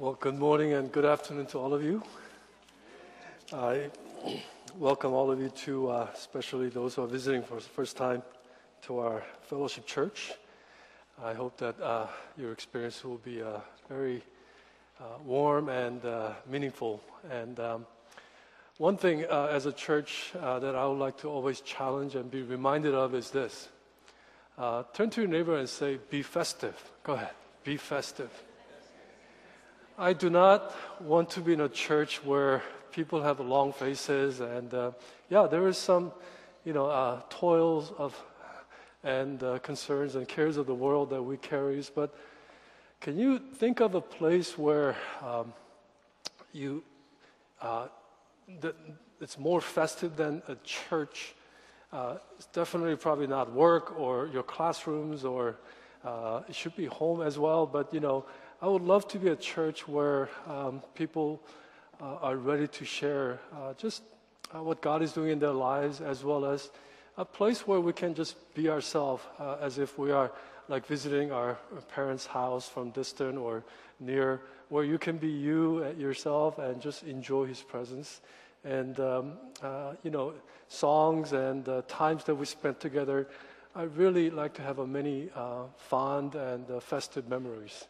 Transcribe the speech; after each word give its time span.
Well, 0.00 0.16
good 0.18 0.38
morning 0.38 0.72
and 0.72 0.90
good 0.90 1.04
afternoon 1.04 1.44
to 1.48 1.58
all 1.58 1.74
of 1.74 1.84
you. 1.84 2.02
I 3.52 3.90
welcome 4.78 5.12
all 5.12 5.30
of 5.30 5.38
you 5.38 5.50
to, 5.50 5.90
uh, 5.90 6.08
especially 6.14 6.70
those 6.70 6.94
who 6.94 7.02
are 7.02 7.06
visiting 7.06 7.42
for 7.42 7.56
the 7.56 7.60
first 7.60 7.98
time, 7.98 8.22
to 8.84 9.00
our 9.00 9.22
fellowship 9.42 9.84
church. 9.84 10.32
I 11.22 11.34
hope 11.34 11.58
that 11.58 11.78
uh, 11.82 12.06
your 12.38 12.50
experience 12.50 13.04
will 13.04 13.18
be 13.18 13.42
uh, 13.42 13.58
very 13.90 14.22
uh, 14.98 15.04
warm 15.22 15.68
and 15.68 16.02
uh, 16.02 16.32
meaningful. 16.48 17.02
And 17.30 17.60
um, 17.60 17.86
one 18.78 18.96
thing 18.96 19.26
uh, 19.28 19.48
as 19.50 19.66
a 19.66 19.72
church 19.72 20.30
that 20.32 20.74
I 20.74 20.86
would 20.86 20.98
like 20.98 21.18
to 21.18 21.28
always 21.28 21.60
challenge 21.60 22.14
and 22.14 22.30
be 22.30 22.40
reminded 22.40 22.94
of 22.94 23.14
is 23.14 23.28
this 23.28 23.68
turn 24.94 25.10
to 25.10 25.20
your 25.20 25.28
neighbor 25.28 25.58
and 25.58 25.68
say, 25.68 25.98
Be 26.08 26.22
festive. 26.22 26.90
Go 27.02 27.12
ahead, 27.12 27.34
be 27.64 27.76
festive. 27.76 28.30
I 30.00 30.14
do 30.14 30.30
not 30.30 30.74
want 31.02 31.28
to 31.32 31.42
be 31.42 31.52
in 31.52 31.60
a 31.60 31.68
church 31.68 32.24
where 32.24 32.62
people 32.90 33.22
have 33.22 33.38
long 33.38 33.70
faces 33.70 34.40
and 34.40 34.72
uh, 34.72 34.92
yeah, 35.28 35.46
there 35.46 35.68
is 35.68 35.76
some, 35.76 36.12
you 36.64 36.72
know, 36.72 36.86
uh, 36.86 37.20
toils 37.28 37.92
of 37.98 38.18
and 39.04 39.42
uh, 39.42 39.58
concerns 39.58 40.14
and 40.14 40.26
cares 40.26 40.56
of 40.56 40.66
the 40.66 40.74
world 40.74 41.10
that 41.10 41.22
we 41.22 41.36
carry. 41.36 41.84
But 41.94 42.14
can 43.02 43.18
you 43.18 43.38
think 43.38 43.80
of 43.80 43.94
a 43.94 44.00
place 44.00 44.56
where 44.56 44.96
um, 45.22 45.52
you 46.54 46.82
uh, 47.60 47.88
that 48.62 48.76
it's 49.20 49.38
more 49.38 49.60
festive 49.60 50.16
than 50.16 50.40
a 50.48 50.54
church? 50.64 51.34
Uh, 51.92 52.16
it's 52.38 52.46
definitely 52.46 52.96
probably 52.96 53.26
not 53.26 53.52
work 53.52 54.00
or 54.00 54.28
your 54.28 54.44
classrooms 54.44 55.26
or 55.26 55.58
uh, 56.02 56.40
it 56.48 56.54
should 56.54 56.74
be 56.74 56.86
home 56.86 57.20
as 57.20 57.38
well. 57.38 57.66
But 57.66 57.92
you 57.92 58.00
know, 58.00 58.24
I 58.62 58.68
would 58.68 58.82
love 58.82 59.08
to 59.08 59.18
be 59.18 59.28
a 59.28 59.36
church 59.36 59.88
where 59.88 60.28
um, 60.46 60.82
people 60.94 61.40
uh, 61.98 62.16
are 62.16 62.36
ready 62.36 62.68
to 62.68 62.84
share 62.84 63.40
uh, 63.54 63.72
just 63.72 64.02
uh, 64.54 64.62
what 64.62 64.82
God 64.82 65.00
is 65.00 65.12
doing 65.12 65.30
in 65.30 65.38
their 65.38 65.52
lives, 65.52 66.02
as 66.02 66.22
well 66.22 66.44
as 66.44 66.70
a 67.16 67.24
place 67.24 67.66
where 67.66 67.80
we 67.80 67.94
can 67.94 68.12
just 68.12 68.36
be 68.52 68.68
ourselves, 68.68 69.24
uh, 69.38 69.56
as 69.62 69.78
if 69.78 69.98
we 69.98 70.10
are 70.10 70.30
like 70.68 70.84
visiting 70.84 71.32
our 71.32 71.54
parents' 71.88 72.26
house 72.26 72.68
from 72.68 72.90
distant 72.90 73.38
or 73.38 73.64
near, 73.98 74.42
where 74.68 74.84
you 74.84 74.98
can 74.98 75.16
be 75.16 75.28
you 75.30 75.82
yourself 75.96 76.58
and 76.58 76.82
just 76.82 77.04
enjoy 77.04 77.46
His 77.46 77.62
presence. 77.62 78.20
And 78.62 79.00
um, 79.00 79.32
uh, 79.62 79.94
you 80.02 80.10
know, 80.10 80.34
songs 80.68 81.32
and 81.32 81.66
uh, 81.66 81.80
times 81.88 82.24
that 82.24 82.34
we 82.34 82.44
spent 82.44 82.78
together. 82.78 83.26
I 83.74 83.84
really 83.84 84.28
like 84.28 84.52
to 84.54 84.62
have 84.62 84.80
a 84.80 84.86
many 84.86 85.30
fond 85.78 86.34
and 86.34 86.82
festive 86.82 87.26
memories. 87.26 87.86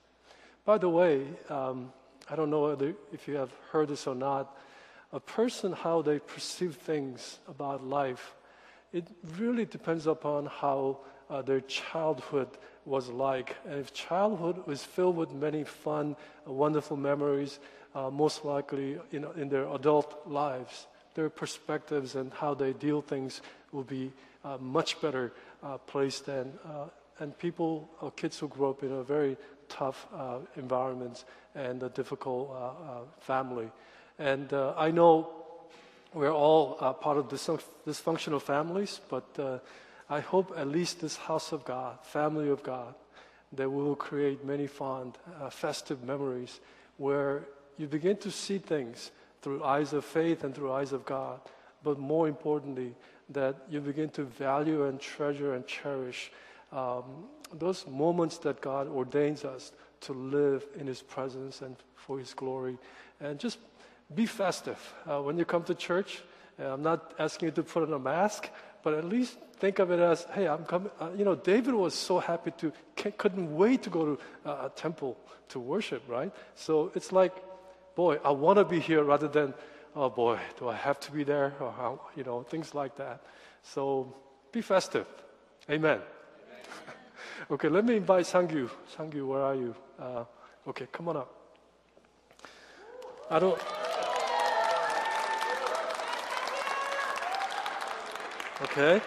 By 0.64 0.78
the 0.78 0.89
way, 0.89 1.27
um, 1.48 1.92
I 2.28 2.36
don't 2.36 2.50
know 2.50 2.70
if 3.12 3.27
you 3.27 3.36
have 3.36 3.53
heard 3.70 3.89
this 3.89 4.06
or 4.06 4.14
not. 4.14 4.56
A 5.12 5.20
person, 5.20 5.72
how 5.72 6.02
they 6.02 6.19
perceive 6.19 6.77
things 6.77 7.41
about 7.48 7.84
life, 7.84 8.34
it 8.92 9.06
really 9.39 9.64
depends 9.64 10.06
upon 10.06 10.47
how 10.47 10.98
uh, 11.28 11.42
their 11.42 11.61
childhood 11.62 12.48
was 12.84 13.08
like. 13.08 13.56
And 13.64 13.80
if 13.80 13.92
childhood 13.92 14.67
was 14.67 14.83
filled 14.83 15.17
with 15.17 15.33
many 15.33 15.64
fun, 15.64 16.17
uh, 16.47 16.52
wonderful 16.52 16.97
memories, 16.97 17.58
uh, 17.95 18.11
most 18.11 18.45
likely 18.45 18.98
know, 19.12 19.30
in 19.33 19.48
their 19.48 19.69
adult 19.74 20.22
lives, 20.27 20.86
their 21.14 21.30
perspectives 21.30 22.14
and 22.14 22.33
how 22.33 22.55
they 22.55 22.72
deal 22.72 23.02
things 23.02 23.42
will 23.72 23.84
be 23.84 24.12
uh, 24.45 24.58
much 24.58 25.00
better 25.00 25.33
uh, 25.62 25.78
placed 25.78 26.27
than 26.27 26.52
uh, 26.64 26.86
and 27.19 27.36
people 27.39 27.91
or 28.00 28.11
kids 28.12 28.39
who 28.39 28.48
grow 28.48 28.70
up 28.70 28.83
in 28.83 28.92
a 28.92 29.02
very 29.02 29.36
tough 29.70 30.06
uh, 30.14 30.38
environments 30.56 31.24
and 31.54 31.82
a 31.82 31.88
difficult 31.88 32.50
uh, 32.50 32.54
uh, 32.54 32.98
family. 33.20 33.70
And 34.18 34.52
I 34.52 34.90
know 34.90 35.30
we're 36.12 36.34
all 36.34 36.74
part 37.00 37.17
of 37.17 37.28
dysfunctional 37.28 38.42
families, 38.42 39.00
but 39.08 39.62
I 40.11 40.20
hope 40.20 40.52
at 40.58 40.68
least 40.68 41.00
this 41.00 41.17
house 41.17 41.52
of 41.52 41.64
God, 41.64 41.98
family 42.02 42.50
of 42.50 42.62
God, 42.62 42.95
that 43.52 43.70
we 43.70 43.83
will 43.83 43.96
create 43.96 44.45
many 44.45 44.67
fond, 44.67 45.17
festive 45.50 46.05
memories 46.05 46.61
where 46.98 47.45
you 47.78 47.86
begin 47.86 48.18
to 48.18 48.30
see 48.30 48.58
things 48.58 49.11
through 49.40 49.64
eyes 49.64 49.95
of 49.95 50.05
faith 50.05 50.45
and 50.45 50.55
through 50.55 50.70
eyes 50.70 50.92
of 50.92 51.06
God. 51.06 51.40
But 51.83 51.98
more 51.98 52.28
importantly, 52.28 52.95
that 53.30 53.56
you 53.70 53.80
begin 53.80 54.11
to 54.11 54.24
value 54.24 54.84
and 54.84 55.00
treasure 55.00 55.55
and 55.55 55.66
cherish 55.66 56.30
um, 56.72 57.24
those 57.52 57.86
moments 57.86 58.38
that 58.38 58.61
God 58.61 58.88
ordains 58.88 59.44
us 59.44 59.72
to 60.02 60.12
live 60.12 60.66
in 60.78 60.86
His 60.86 61.02
presence 61.02 61.62
and 61.62 61.77
for 61.94 62.18
His 62.18 62.34
glory. 62.34 62.78
And 63.20 63.38
just 63.38 63.58
be 64.14 64.27
festive. 64.27 64.78
Uh, 65.06 65.20
when 65.20 65.38
you 65.38 65.44
come 65.44 65.62
to 65.64 65.74
church, 65.74 66.22
uh, 66.58 66.74
I'm 66.74 66.83
not 66.83 67.14
asking 67.18 67.48
you 67.48 67.52
to 67.52 67.62
put 67.62 67.83
on 67.83 67.92
a 67.92 67.98
mask, 67.98 68.48
but 68.83 68.94
at 68.94 69.05
least 69.05 69.36
think 69.58 69.78
of 69.78 69.90
it 69.90 70.00
as, 70.00 70.27
hey, 70.33 70.48
I'm 70.48 70.64
coming. 70.64 70.90
Uh, 71.00 71.10
you 71.16 71.24
know, 71.24 71.34
David 71.34 71.74
was 71.74 71.94
so 71.94 72.18
happy 72.18 72.50
to, 72.58 72.72
couldn't 73.16 73.55
wait 73.55 73.83
to 73.83 73.90
go 73.90 74.16
to 74.16 74.20
uh, 74.48 74.66
a 74.66 74.70
temple 74.74 75.16
to 75.50 75.60
worship, 75.60 76.02
right? 76.08 76.33
So 76.55 76.90
it's 76.94 77.12
like, 77.12 77.34
boy, 77.94 78.18
I 78.24 78.30
want 78.30 78.58
to 78.58 78.64
be 78.64 78.80
here 78.80 79.05
rather 79.05 79.28
than, 79.28 79.55
oh 79.94 80.08
boy, 80.08 80.39
do 80.58 80.68
I 80.68 80.77
have 80.77 80.98
to 81.00 81.12
be 81.12 81.24
there? 81.24 81.55
Or 81.60 82.00
you 82.16 82.24
know, 82.24 82.42
things 82.42 82.74
like 82.74 82.96
that. 82.96 83.22
So 83.62 84.14
be 84.52 84.62
festive. 84.62 85.06
Amen. 85.68 86.00
Okay, 87.48 87.68
let 87.68 87.84
me 87.84 87.96
invite 87.96 88.27
Sangyu. 88.27 88.68
Sangyu, 88.96 89.27
where 89.27 89.40
are 89.42 89.55
you? 89.55 89.74
Uh, 89.98 90.24
okay, 90.68 90.86
come 90.92 91.08
on 91.08 91.17
up. 91.17 91.33
I 93.30 93.39
don't. 93.39 93.61
Okay. 98.62 99.01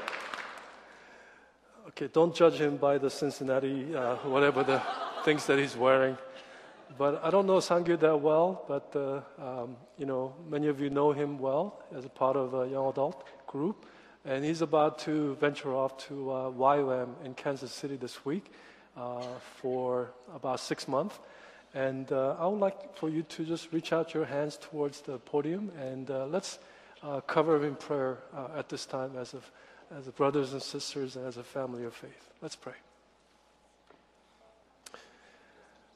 Okay, 1.90 2.08
don't 2.12 2.34
judge 2.34 2.56
him 2.56 2.78
by 2.78 2.98
the 2.98 3.10
Cincinnati, 3.10 3.96
uh, 3.96 4.16
whatever 4.26 4.64
the 4.64 4.82
things 5.24 5.46
that 5.46 5.60
he's 5.60 5.78
wearing. 5.78 6.18
But 6.98 7.24
I 7.24 7.30
don't 7.30 7.46
know 7.46 7.58
Sangyu 7.58 8.00
that 8.00 8.20
well, 8.20 8.66
but 8.68 8.96
uh, 8.96 9.22
um, 9.40 9.78
you 9.98 10.06
know, 10.06 10.34
many 10.50 10.68
of 10.68 10.80
you 10.80 10.90
know 10.90 11.12
him 11.12 11.38
well 11.38 11.84
as 11.96 12.04
a 12.04 12.10
part 12.10 12.36
of 12.36 12.56
a 12.56 12.68
young 12.68 12.90
adult 12.90 13.24
group. 13.46 13.86
And 14.26 14.46
he's 14.46 14.62
about 14.62 15.00
to 15.00 15.36
venture 15.36 15.76
off 15.76 15.98
to 16.08 16.32
uh, 16.32 17.10
in 17.26 17.34
Kansas 17.34 17.74
City 17.74 17.98
this 17.98 18.24
week 18.24 18.52
uh, 18.96 19.22
for 19.58 20.12
about 20.34 20.62
six 20.62 20.88
months. 20.88 21.20
And 21.74 22.10
uh, 22.10 22.38
I 22.40 22.48
would 22.48 22.60
like 22.60 22.96
for 22.96 23.10
you 23.10 23.24
to 23.24 23.44
just 23.44 23.74
reach 23.74 23.92
out 23.92 24.14
your 24.14 24.24
hands 24.24 24.58
towards 24.62 25.02
the 25.02 25.18
podium 25.18 25.72
and 25.78 26.10
uh, 26.10 26.28
let's 26.28 26.60
uh, 27.02 27.20
cover 27.22 27.58
him 27.58 27.64
in 27.66 27.76
prayer 27.76 28.20
uh, 28.34 28.58
at 28.58 28.70
this 28.70 28.86
time 28.86 29.18
as, 29.18 29.34
a, 29.34 29.42
as 29.94 30.08
a 30.08 30.12
brothers 30.12 30.54
and 30.54 30.62
sisters 30.62 31.18
and 31.18 31.28
as 31.28 31.36
a 31.36 31.44
family 31.44 31.84
of 31.84 31.94
faith. 31.94 32.30
Let's 32.42 32.56
pray. 32.56 32.76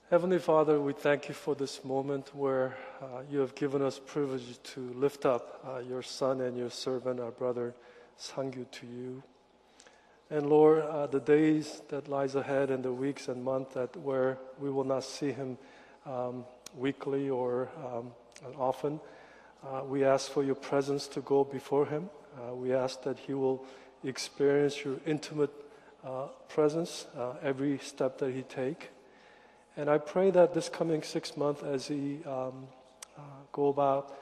Heavenly 0.09 0.39
Father, 0.39 0.81
we 0.81 0.91
thank 0.91 1.29
you 1.29 1.33
for 1.33 1.55
this 1.55 1.85
moment 1.85 2.35
where 2.35 2.77
you 3.29 3.39
have 3.39 3.55
given 3.55 3.81
us 3.81 3.99
privilege 4.05 4.61
to 4.63 4.79
lift 4.95 5.25
up 5.25 5.83
your 5.87 6.01
son 6.01 6.41
and 6.41 6.57
your 6.57 6.69
servant, 6.69 7.19
our 7.19 7.31
brother 7.31 7.73
Sangyu, 8.19 8.69
to 8.71 8.87
you. 8.87 9.23
And 10.29 10.49
Lord, 10.49 10.81
uh, 10.81 11.07
the 11.07 11.19
days 11.19 11.81
that 11.89 12.09
lies 12.09 12.35
ahead 12.35 12.69
and 12.69 12.83
the 12.83 12.91
weeks 12.91 13.29
and 13.29 13.43
months 13.43 13.75
that 13.75 13.95
where 13.95 14.37
we 14.59 14.69
will 14.69 14.83
not 14.83 15.03
see 15.03 15.31
him 15.31 15.57
um, 16.05 16.43
weekly 16.75 17.29
or 17.29 17.69
um, 17.85 18.11
often, 18.57 18.99
uh, 19.63 19.83
we 19.85 20.03
ask 20.03 20.29
for 20.29 20.43
your 20.43 20.55
presence 20.55 21.07
to 21.07 21.21
go 21.21 21.43
before 21.43 21.85
him. 21.85 22.09
Uh, 22.35 22.53
we 22.53 22.73
ask 22.73 23.03
that 23.03 23.17
he 23.19 23.33
will 23.33 23.63
experience 24.03 24.83
your 24.83 24.97
intimate 25.05 25.53
uh, 26.05 26.27
presence 26.49 27.05
uh, 27.17 27.33
every 27.41 27.77
step 27.79 28.17
that 28.17 28.33
he 28.33 28.41
take. 28.43 28.89
And 29.77 29.89
I 29.89 29.97
pray 29.97 30.31
that 30.31 30.53
this 30.53 30.69
coming 30.69 31.03
six 31.03 31.37
months, 31.37 31.63
as 31.63 31.87
he 31.87 32.19
um, 32.25 32.67
uh, 33.17 33.21
go 33.51 33.67
about 33.67 34.13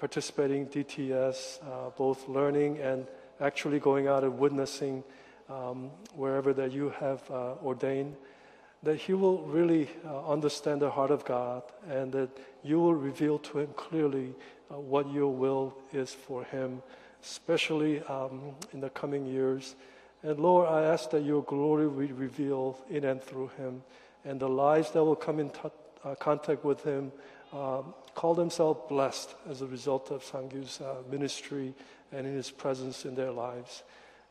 participating 0.00 0.66
DTS, 0.66 1.62
uh, 1.62 1.90
both 1.90 2.26
learning 2.26 2.78
and 2.78 3.06
actually 3.38 3.78
going 3.78 4.08
out 4.08 4.24
and 4.24 4.38
witnessing 4.38 5.04
um, 5.50 5.90
wherever 6.14 6.54
that 6.54 6.72
you 6.72 6.88
have 6.98 7.22
uh, 7.30 7.52
ordained, 7.62 8.16
that 8.82 8.96
he 8.96 9.12
will 9.12 9.42
really 9.42 9.90
uh, 10.06 10.26
understand 10.26 10.80
the 10.80 10.90
heart 10.90 11.10
of 11.10 11.24
God 11.26 11.62
and 11.88 12.10
that 12.12 12.30
you 12.64 12.80
will 12.80 12.94
reveal 12.94 13.38
to 13.38 13.58
him 13.58 13.68
clearly 13.76 14.34
uh, 14.70 14.78
what 14.78 15.12
your 15.12 15.28
will 15.28 15.74
is 15.92 16.14
for 16.14 16.44
him, 16.44 16.82
especially 17.22 18.00
um, 18.04 18.54
in 18.72 18.80
the 18.80 18.90
coming 18.90 19.26
years. 19.26 19.74
And 20.22 20.38
Lord, 20.38 20.66
I 20.68 20.82
ask 20.84 21.10
that 21.10 21.24
your 21.24 21.42
glory 21.42 21.88
will 21.88 22.08
revealed 22.08 22.76
in 22.88 23.04
and 23.04 23.22
through 23.22 23.50
him, 23.58 23.82
and 24.24 24.40
the 24.40 24.48
lives 24.48 24.92
that 24.92 25.04
will 25.04 25.16
come 25.16 25.40
in 25.40 25.50
t- 25.50 25.60
uh, 26.04 26.14
contact 26.14 26.64
with 26.64 26.82
him 26.84 27.12
um, 27.52 27.94
call 28.14 28.34
themselves 28.34 28.80
blessed 28.88 29.34
as 29.48 29.62
a 29.62 29.66
result 29.66 30.10
of 30.10 30.22
Sangyu's 30.22 30.80
uh, 30.80 30.96
ministry 31.10 31.74
and 32.12 32.26
in 32.26 32.34
his 32.34 32.50
presence 32.50 33.04
in 33.04 33.14
their 33.14 33.30
lives. 33.30 33.82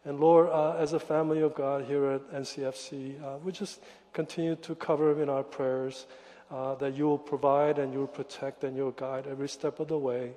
And 0.06 0.20
Lord, 0.20 0.50
uh, 0.50 0.76
as 0.78 0.94
a 0.94 1.00
family 1.00 1.42
of 1.42 1.56
God 1.56 1.86
here 1.86 2.06
at 2.06 2.32
NCFC, 2.32 3.22
uh, 3.24 3.38
we 3.40 3.52
just 3.52 3.82
continue 4.14 4.56
to 4.58 4.76
cover 4.76 5.12
him 5.12 5.22
in 5.22 5.30
our 5.30 5.44
prayers. 5.44 6.06
uh, 6.52 6.76
that 6.76 6.96
you 6.96 7.06
will 7.06 7.18
provide 7.18 7.78
and 7.78 7.94
you 7.94 8.00
will 8.00 8.08
protect 8.08 8.64
and 8.64 8.76
you'll 8.76 8.92
guide 8.92 9.28
every 9.28 9.50
step 9.50 9.80
of 9.80 9.88
the 9.88 9.98
way. 9.98 10.34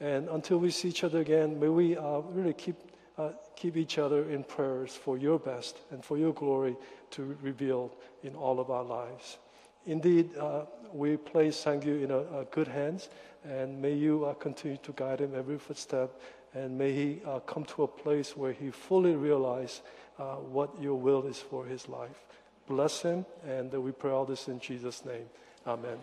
And 0.00 0.28
until 0.28 0.58
we 0.58 0.70
see 0.70 0.88
each 0.88 1.04
other 1.04 1.20
again, 1.20 1.58
may 1.58 1.68
we 1.68 1.96
uh, 1.96 2.20
really 2.20 2.52
keep, 2.52 2.76
uh, 3.16 3.30
keep 3.56 3.76
each 3.76 3.98
other 3.98 4.28
in 4.28 4.44
prayers 4.44 4.92
for 4.92 5.16
your 5.16 5.38
best 5.38 5.78
and 5.90 6.04
for 6.04 6.18
your 6.18 6.32
glory 6.32 6.76
to 7.12 7.36
reveal 7.40 7.92
in 8.22 8.34
all 8.34 8.60
of 8.60 8.70
our 8.70 8.84
lives. 8.84 9.38
Indeed, 9.86 10.36
uh, 10.36 10.62
we 10.92 11.16
place 11.16 11.62
Sangyu 11.62 12.02
in 12.02 12.10
a, 12.10 12.18
a, 12.18 12.44
good 12.50 12.68
hands, 12.68 13.08
and 13.44 13.80
may 13.80 13.92
you 13.92 14.24
uh, 14.24 14.34
continue 14.34 14.78
to 14.78 14.92
guide 14.92 15.20
him 15.20 15.34
every 15.36 15.58
footstep, 15.58 16.20
and 16.54 16.78
may 16.78 16.92
he 16.92 17.20
uh, 17.26 17.40
come 17.40 17.64
to 17.64 17.82
a 17.82 17.88
place 17.88 18.36
where 18.36 18.52
he 18.52 18.70
fully 18.70 19.14
realize 19.14 19.82
what 20.16 20.70
your 20.80 20.94
will 20.94 21.26
is 21.26 21.38
for 21.38 21.66
his 21.66 21.88
life. 21.88 22.24
Bless 22.68 23.02
him, 23.02 23.26
and 23.46 23.72
we 23.72 23.90
pray 23.90 24.12
all 24.12 24.24
this 24.24 24.48
in 24.48 24.60
Jesus' 24.60 25.04
name. 25.04 25.26
Amen. 25.66 25.98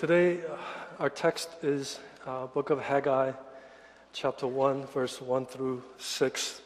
Today, 0.00 0.40
uh, 0.46 0.56
our 0.98 1.10
text 1.10 1.50
is 1.62 2.00
uh, 2.26 2.46
Book 2.46 2.70
of 2.70 2.80
Haggai, 2.80 3.32
chapter 4.14 4.46
1, 4.46 4.86
verse 4.86 5.20
1 5.20 5.44
through 5.44 5.82
6. 5.98 6.62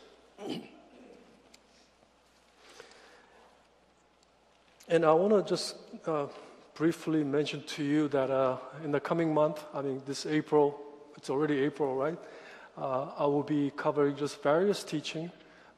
And 4.88 5.04
I 5.04 5.12
want 5.12 5.32
to 5.32 5.42
just 5.48 5.76
uh, 6.06 6.26
briefly 6.74 7.24
mention 7.24 7.62
to 7.62 7.84
you 7.84 8.08
that 8.08 8.30
uh, 8.30 8.58
in 8.84 8.92
the 8.92 9.00
coming 9.00 9.32
month, 9.32 9.64
I 9.72 9.82
mean, 9.82 10.02
this 10.06 10.26
April, 10.26 10.80
it's 11.16 11.30
already 11.30 11.60
April, 11.60 11.94
right? 11.94 12.18
Uh, 12.76 13.10
I 13.18 13.26
will 13.26 13.42
be 13.42 13.70
covering 13.76 14.16
just 14.16 14.42
various 14.42 14.82
teaching 14.84 15.30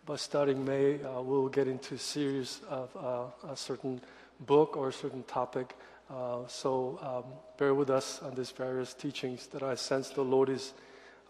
but 0.07 0.21
starting 0.21 0.65
May, 0.65 1.03
uh, 1.03 1.21
we'll 1.21 1.49
get 1.49 1.67
into 1.67 1.99
series 1.99 2.61
of 2.71 2.97
uh, 2.97 3.51
a 3.53 3.57
certain 3.57 4.01
book 4.47 4.77
or 4.77 4.91
a 4.91 4.93
certain 4.93 5.25
topic. 5.25 5.75
Uh, 6.09 6.47
so 6.47 7.01
um, 7.03 7.33
bear 7.59 7.75
with 7.75 7.91
us 7.91 8.21
on 8.23 8.37
these 8.37 8.53
various 8.53 8.95
teachings 8.95 9.49
that 9.49 9.65
I 9.65 9.75
sense 9.75 10.11
the 10.11 10.23
Lord 10.23 10.49
is 10.49 10.75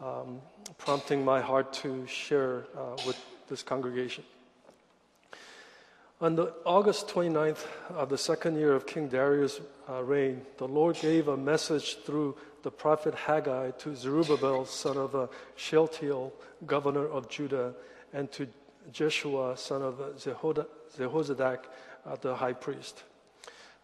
um, 0.02 0.40
prompting 0.78 1.25
my 1.25 1.40
heart 1.40 1.72
to 1.72 2.06
share 2.06 2.64
uh, 2.76 2.96
with 3.06 3.19
this 3.48 3.62
congregation. 3.62 4.25
On 6.20 6.34
the 6.34 6.54
August 6.64 7.08
29th 7.08 7.66
of 7.90 8.08
the 8.08 8.16
second 8.16 8.56
year 8.56 8.72
of 8.72 8.87
King 8.87 9.08
Darius' 9.08 9.60
uh, 9.88 10.02
reign, 10.02 10.40
the 10.56 10.66
Lord 10.66 10.96
gave 10.96 11.28
a 11.28 11.37
message 11.37 11.98
through 12.04 12.37
the 12.62 12.70
prophet 12.70 13.14
Haggai 13.14 13.72
to 13.72 13.94
Zerubbabel, 13.94 14.64
son 14.64 14.96
of 14.96 15.14
uh, 15.14 15.26
Shealtiel, 15.56 16.32
governor 16.64 17.06
of 17.06 17.28
Judah, 17.28 17.75
and 18.14 18.32
to 18.32 18.49
Jeshua, 18.90 19.56
son 19.58 19.82
of 19.82 19.96
Jehozadak, 20.16 21.58
uh, 22.06 22.16
the 22.20 22.34
high 22.34 22.54
priest. 22.54 23.02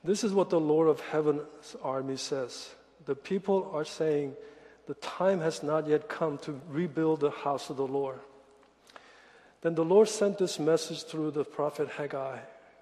This 0.03 0.25
is 0.25 0.33
what 0.33 0.51
the 0.51 0.59
Lord 0.59 0.89
of 0.89 1.01
heaven's 1.01 1.77
army 1.83 2.17
says. 2.17 2.71
The 3.05 3.15
people 3.15 3.71
are 3.75 3.85
saying, 3.85 4.35
The 4.87 4.95
time 4.95 5.41
has 5.41 5.63
not 5.63 5.87
yet 5.87 6.09
come 6.09 6.39
to 6.39 6.61
rebuild 6.69 7.21
the 7.21 7.31
house 7.31 7.71
of 7.71 7.77
the 7.77 7.87
Lord. 7.87 8.19
Then 9.61 9.75
the 9.77 9.85
Lord 9.85 10.09
sent 10.09 10.39
this 10.39 10.59
message 10.59 11.05
through 11.05 11.31
the 11.31 11.45
prophet 11.45 11.89
Haggai 11.89 12.39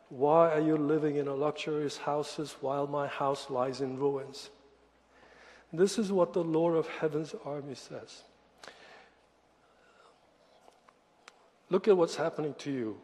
Why 0.08 0.50
are 0.50 0.60
you 0.60 0.76
living 0.76 1.16
in 1.16 1.30
luxurious 1.30 1.98
houses 1.98 2.56
while 2.60 2.86
my 2.86 3.06
house 3.06 3.50
lies 3.50 3.80
in 3.80 3.98
ruins? 3.98 4.48
This 5.72 5.98
is 5.98 6.10
what 6.10 6.32
the 6.32 6.42
Lord 6.42 6.76
of 6.76 6.88
heaven's 6.88 7.34
army 7.44 7.74
says. 7.74 8.22
Look 11.68 11.86
at 11.86 11.96
what's 11.96 12.16
happening 12.16 12.54
to 12.58 12.72
you. 12.72 12.98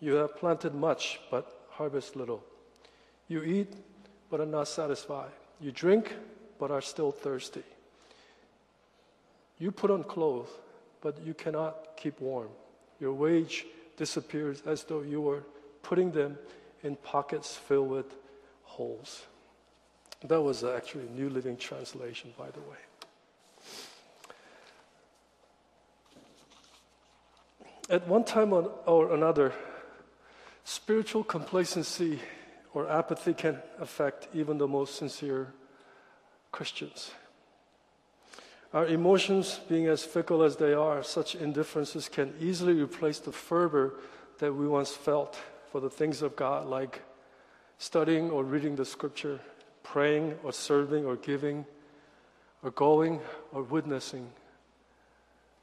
You 0.00 0.14
have 0.14 0.36
planted 0.36 0.74
much, 0.74 1.20
but 1.30 1.66
harvest 1.70 2.16
little. 2.16 2.42
You 3.28 3.42
eat, 3.44 3.74
but 4.30 4.40
are 4.40 4.46
not 4.46 4.66
satisfied. 4.66 5.30
You 5.60 5.70
drink, 5.70 6.14
but 6.58 6.72
are 6.72 6.80
still 6.80 7.12
thirsty. 7.12 7.62
You 9.58 9.72
put 9.72 9.90
on 9.90 10.04
clothes, 10.04 10.48
but 11.00 11.20
you 11.24 11.34
cannot 11.34 11.96
keep 11.96 12.20
warm. 12.20 12.48
Your 13.00 13.12
wage 13.12 13.66
disappears 13.96 14.62
as 14.66 14.84
though 14.84 15.02
you 15.02 15.20
were 15.20 15.42
putting 15.82 16.12
them 16.12 16.38
in 16.82 16.96
pockets 16.96 17.56
filled 17.56 17.88
with 17.88 18.14
holes. 18.62 19.26
That 20.24 20.40
was 20.40 20.64
actually 20.64 21.06
a 21.06 21.10
New 21.10 21.28
Living 21.30 21.56
Translation, 21.56 22.32
by 22.36 22.50
the 22.50 22.60
way. 22.60 22.76
At 27.90 28.06
one 28.06 28.24
time 28.24 28.52
or 28.52 29.14
another, 29.14 29.52
spiritual 30.64 31.24
complacency 31.24 32.20
or 32.74 32.88
apathy 32.88 33.32
can 33.32 33.62
affect 33.80 34.28
even 34.34 34.58
the 34.58 34.68
most 34.68 34.96
sincere 34.96 35.54
Christians. 36.52 37.12
Our 38.74 38.86
emotions, 38.86 39.60
being 39.66 39.86
as 39.86 40.04
fickle 40.04 40.42
as 40.42 40.56
they 40.56 40.74
are, 40.74 41.02
such 41.02 41.34
indifferences 41.34 42.08
can 42.08 42.34
easily 42.38 42.74
replace 42.74 43.18
the 43.18 43.32
fervor 43.32 43.94
that 44.38 44.52
we 44.52 44.68
once 44.68 44.92
felt 44.92 45.38
for 45.72 45.80
the 45.80 45.88
things 45.88 46.20
of 46.20 46.36
God, 46.36 46.66
like 46.66 47.00
studying 47.78 48.30
or 48.30 48.44
reading 48.44 48.76
the 48.76 48.84
scripture, 48.84 49.40
praying 49.82 50.38
or 50.42 50.52
serving 50.52 51.06
or 51.06 51.16
giving, 51.16 51.64
or 52.62 52.70
going 52.72 53.20
or 53.52 53.62
witnessing 53.62 54.28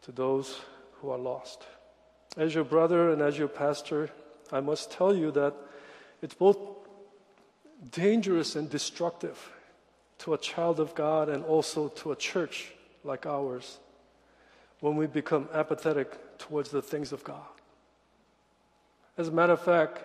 to 0.02 0.12
those 0.12 0.62
who 0.94 1.12
are 1.12 1.18
lost. 1.18 1.64
As 2.38 2.56
your 2.56 2.64
brother 2.64 3.12
and 3.12 3.22
as 3.22 3.38
your 3.38 3.48
pastor, 3.48 4.10
I 4.52 4.62
must 4.62 4.92
tell 4.92 5.16
you 5.16 5.30
that 5.32 5.54
it's 6.24 6.34
both 6.34 6.58
dangerous 7.92 8.56
and 8.56 8.68
destructive 8.68 9.52
to 10.20 10.34
a 10.34 10.40
child 10.40 10.80
of 10.80 10.96
God 10.96 11.30
and 11.30 11.44
also 11.44 11.90
to 11.90 12.12
a 12.12 12.16
church 12.16 12.72
like 13.06 13.26
ours 13.26 13.78
when 14.82 14.96
we 14.96 15.08
become 15.08 15.48
apathetic 15.54 16.38
towards 16.38 16.70
the 16.70 16.82
things 16.82 17.12
of 17.12 17.24
God. 17.24 17.42
As 19.18 19.30
a 19.30 19.32
matter 19.32 19.54
of 19.54 19.62
fact, 19.62 20.00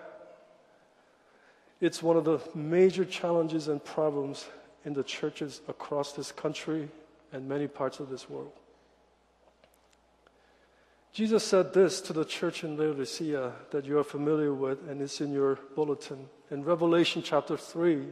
it's 1.81 2.03
one 2.03 2.17
of 2.17 2.25
the 2.25 2.41
major 2.55 3.05
challenges 3.05 3.69
and 3.69 3.85
problems 3.85 4.47
in 4.85 4.95
the 4.95 5.03
churches 5.03 5.61
across 5.69 6.13
this 6.13 6.31
country 6.31 6.89
and 7.33 7.49
many 7.49 7.67
parts 7.67 8.01
of 8.01 8.11
this 8.11 8.29
world. 8.29 8.53
Jesus 11.13 11.43
said 11.43 11.75
this 11.75 12.01
to 12.03 12.13
the 12.13 12.25
church 12.25 12.63
in 12.63 12.77
Laodicea 12.77 13.53
that 13.73 13.85
you 13.85 13.99
are 13.99 14.05
familiar 14.05 14.55
with, 14.55 14.89
and 14.89 15.03
it's 15.03 15.21
in 15.21 15.33
your 15.33 15.57
bulletin. 15.75 16.29
In 16.51 16.63
Revelation 16.63 17.21
chapter 17.23 17.57
3, 17.57 18.05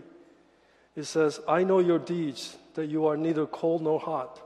it 0.96 1.04
says, 1.04 1.40
I 1.46 1.62
know 1.62 1.78
your 1.78 2.00
deeds, 2.00 2.56
that 2.74 2.86
you 2.86 3.06
are 3.06 3.16
neither 3.16 3.46
cold 3.46 3.82
nor 3.82 4.00
hot. 4.00 4.40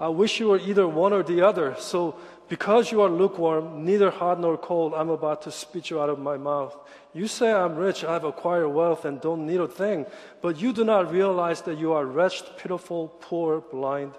I 0.00 0.08
wish 0.08 0.40
you 0.40 0.48
were 0.48 0.58
either 0.58 0.88
one 0.88 1.12
or 1.12 1.22
the 1.22 1.42
other. 1.42 1.76
So, 1.78 2.16
because 2.48 2.90
you 2.90 3.02
are 3.02 3.10
lukewarm, 3.10 3.84
neither 3.84 4.10
hot 4.10 4.40
nor 4.40 4.56
cold, 4.56 4.94
I'm 4.94 5.10
about 5.10 5.42
to 5.42 5.52
spit 5.52 5.90
you 5.90 6.00
out 6.00 6.08
of 6.08 6.18
my 6.18 6.38
mouth. 6.38 6.74
You 7.12 7.28
say, 7.28 7.52
I'm 7.52 7.76
rich, 7.76 8.02
I've 8.02 8.24
acquired 8.24 8.70
wealth, 8.70 9.04
and 9.04 9.20
don't 9.20 9.46
need 9.46 9.60
a 9.60 9.68
thing. 9.68 10.06
But 10.40 10.58
you 10.58 10.72
do 10.72 10.84
not 10.84 11.12
realize 11.12 11.60
that 11.62 11.78
you 11.78 11.92
are 11.92 12.06
wretched, 12.06 12.46
pitiful, 12.56 13.08
poor, 13.20 13.60
blind, 13.60 14.14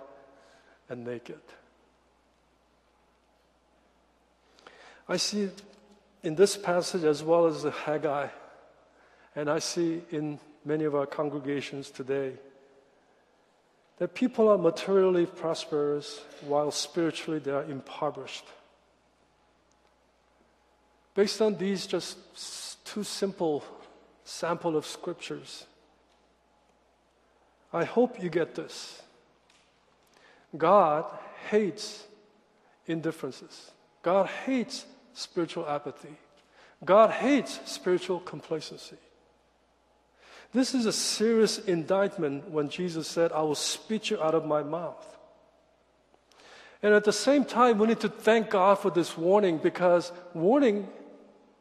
and 0.87 1.03
naked. 1.03 1.41
I 5.09 5.17
see 5.17 5.49
in 6.23 6.35
this 6.35 6.55
passage 6.55 7.03
as 7.03 7.23
well 7.23 7.47
as 7.47 7.63
the 7.63 7.71
Haggai, 7.71 8.27
and 9.35 9.49
I 9.49 9.59
see 9.59 10.03
in 10.11 10.39
many 10.63 10.83
of 10.83 10.93
our 10.93 11.07
congregations 11.07 11.89
today 11.89 12.33
that 14.01 14.15
people 14.15 14.49
are 14.49 14.57
materially 14.57 15.27
prosperous 15.27 16.21
while 16.47 16.71
spiritually 16.71 17.37
they 17.37 17.51
are 17.51 17.65
impoverished. 17.65 18.45
Based 21.13 21.39
on 21.39 21.55
these 21.55 21.85
just 21.85 22.17
two 22.83 23.03
simple 23.03 23.63
sample 24.23 24.75
of 24.75 24.87
scriptures, 24.87 25.67
I 27.71 27.83
hope 27.83 28.19
you 28.19 28.31
get 28.31 28.55
this. 28.55 29.03
God 30.57 31.05
hates 31.51 32.03
indifferences. 32.87 33.69
God 34.01 34.25
hates 34.47 34.83
spiritual 35.13 35.69
apathy. 35.69 36.15
God 36.83 37.11
hates 37.11 37.59
spiritual 37.65 38.19
complacency. 38.21 38.97
This 40.53 40.75
is 40.75 40.85
a 40.85 40.91
serious 40.91 41.59
indictment 41.59 42.49
when 42.49 42.69
Jesus 42.69 43.07
said, 43.07 43.31
I 43.31 43.41
will 43.41 43.55
spit 43.55 44.09
you 44.09 44.21
out 44.21 44.35
of 44.35 44.45
my 44.45 44.63
mouth. 44.63 45.17
And 46.83 46.93
at 46.93 47.03
the 47.03 47.13
same 47.13 47.45
time, 47.45 47.77
we 47.77 47.87
need 47.87 47.99
to 48.01 48.09
thank 48.09 48.49
God 48.49 48.79
for 48.79 48.89
this 48.89 49.17
warning 49.17 49.59
because 49.59 50.11
warning, 50.33 50.87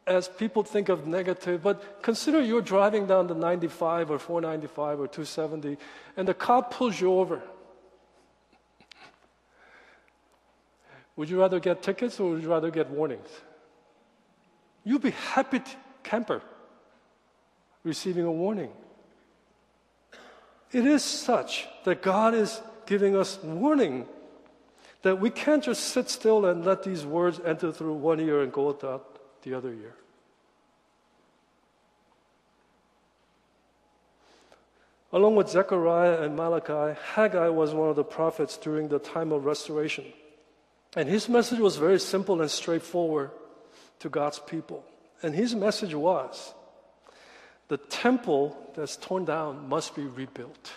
as 0.07 0.27
people 0.27 0.63
think 0.63 0.89
of 0.89 1.07
negative, 1.07 1.61
but 1.61 2.01
consider 2.01 2.41
you're 2.41 2.61
driving 2.61 3.05
down 3.05 3.27
the 3.27 3.35
95 3.35 4.11
or 4.11 4.19
495 4.19 4.99
or 4.99 5.07
270 5.07 5.77
and 6.17 6.27
the 6.27 6.33
cop 6.33 6.73
pulls 6.73 6.99
you 6.99 7.13
over. 7.13 7.41
Would 11.15 11.29
you 11.29 11.39
rather 11.39 11.59
get 11.59 11.83
tickets 11.83 12.19
or 12.19 12.31
would 12.31 12.41
you 12.41 12.49
rather 12.49 12.71
get 12.71 12.89
warnings? 12.89 13.29
You'd 14.83 15.03
be 15.03 15.11
happy 15.11 15.61
camper 16.03 16.41
receiving 17.83 18.25
a 18.25 18.31
warning. 18.31 18.71
It 20.71 20.85
is 20.85 21.03
such 21.03 21.67
that 21.83 22.01
God 22.01 22.33
is 22.33 22.61
giving 22.85 23.15
us 23.15 23.39
warning 23.43 24.05
that 25.01 25.19
we 25.19 25.29
can't 25.29 25.63
just 25.63 25.85
sit 25.85 26.09
still 26.09 26.45
and 26.45 26.63
let 26.63 26.83
these 26.83 27.05
words 27.05 27.39
enter 27.45 27.71
through 27.71 27.93
one 27.93 28.19
ear 28.19 28.41
and 28.41 28.51
go 28.51 28.69
out 28.69 29.41
the 29.43 29.53
other 29.53 29.73
ear. 29.73 29.95
Along 35.13 35.35
with 35.35 35.49
Zechariah 35.49 36.21
and 36.21 36.37
Malachi, 36.37 36.97
Haggai 37.13 37.49
was 37.49 37.73
one 37.73 37.89
of 37.89 37.97
the 37.97 38.03
prophets 38.03 38.55
during 38.55 38.87
the 38.87 38.99
time 38.99 39.33
of 39.33 39.43
restoration. 39.43 40.05
And 40.95 41.09
his 41.09 41.27
message 41.27 41.59
was 41.59 41.75
very 41.75 41.99
simple 41.99 42.41
and 42.41 42.49
straightforward 42.49 43.31
to 43.99 44.09
God's 44.09 44.39
people. 44.39 44.85
And 45.21 45.35
his 45.35 45.53
message 45.53 45.93
was 45.93 46.53
the 47.71 47.77
temple 47.77 48.57
that's 48.75 48.97
torn 48.97 49.23
down 49.23 49.69
must 49.69 49.95
be 49.95 50.03
rebuilt. 50.03 50.73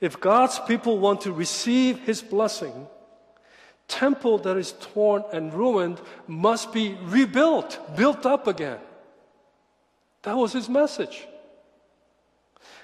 If 0.00 0.20
God's 0.20 0.60
people 0.60 1.00
want 1.00 1.22
to 1.22 1.32
receive 1.32 1.98
his 1.98 2.22
blessing, 2.22 2.86
temple 3.88 4.38
that 4.38 4.56
is 4.56 4.74
torn 4.78 5.24
and 5.32 5.52
ruined 5.52 6.00
must 6.28 6.72
be 6.72 6.96
rebuilt, 7.02 7.96
built 7.96 8.24
up 8.26 8.46
again. 8.46 8.78
That 10.22 10.36
was 10.36 10.52
his 10.52 10.68
message. 10.68 11.26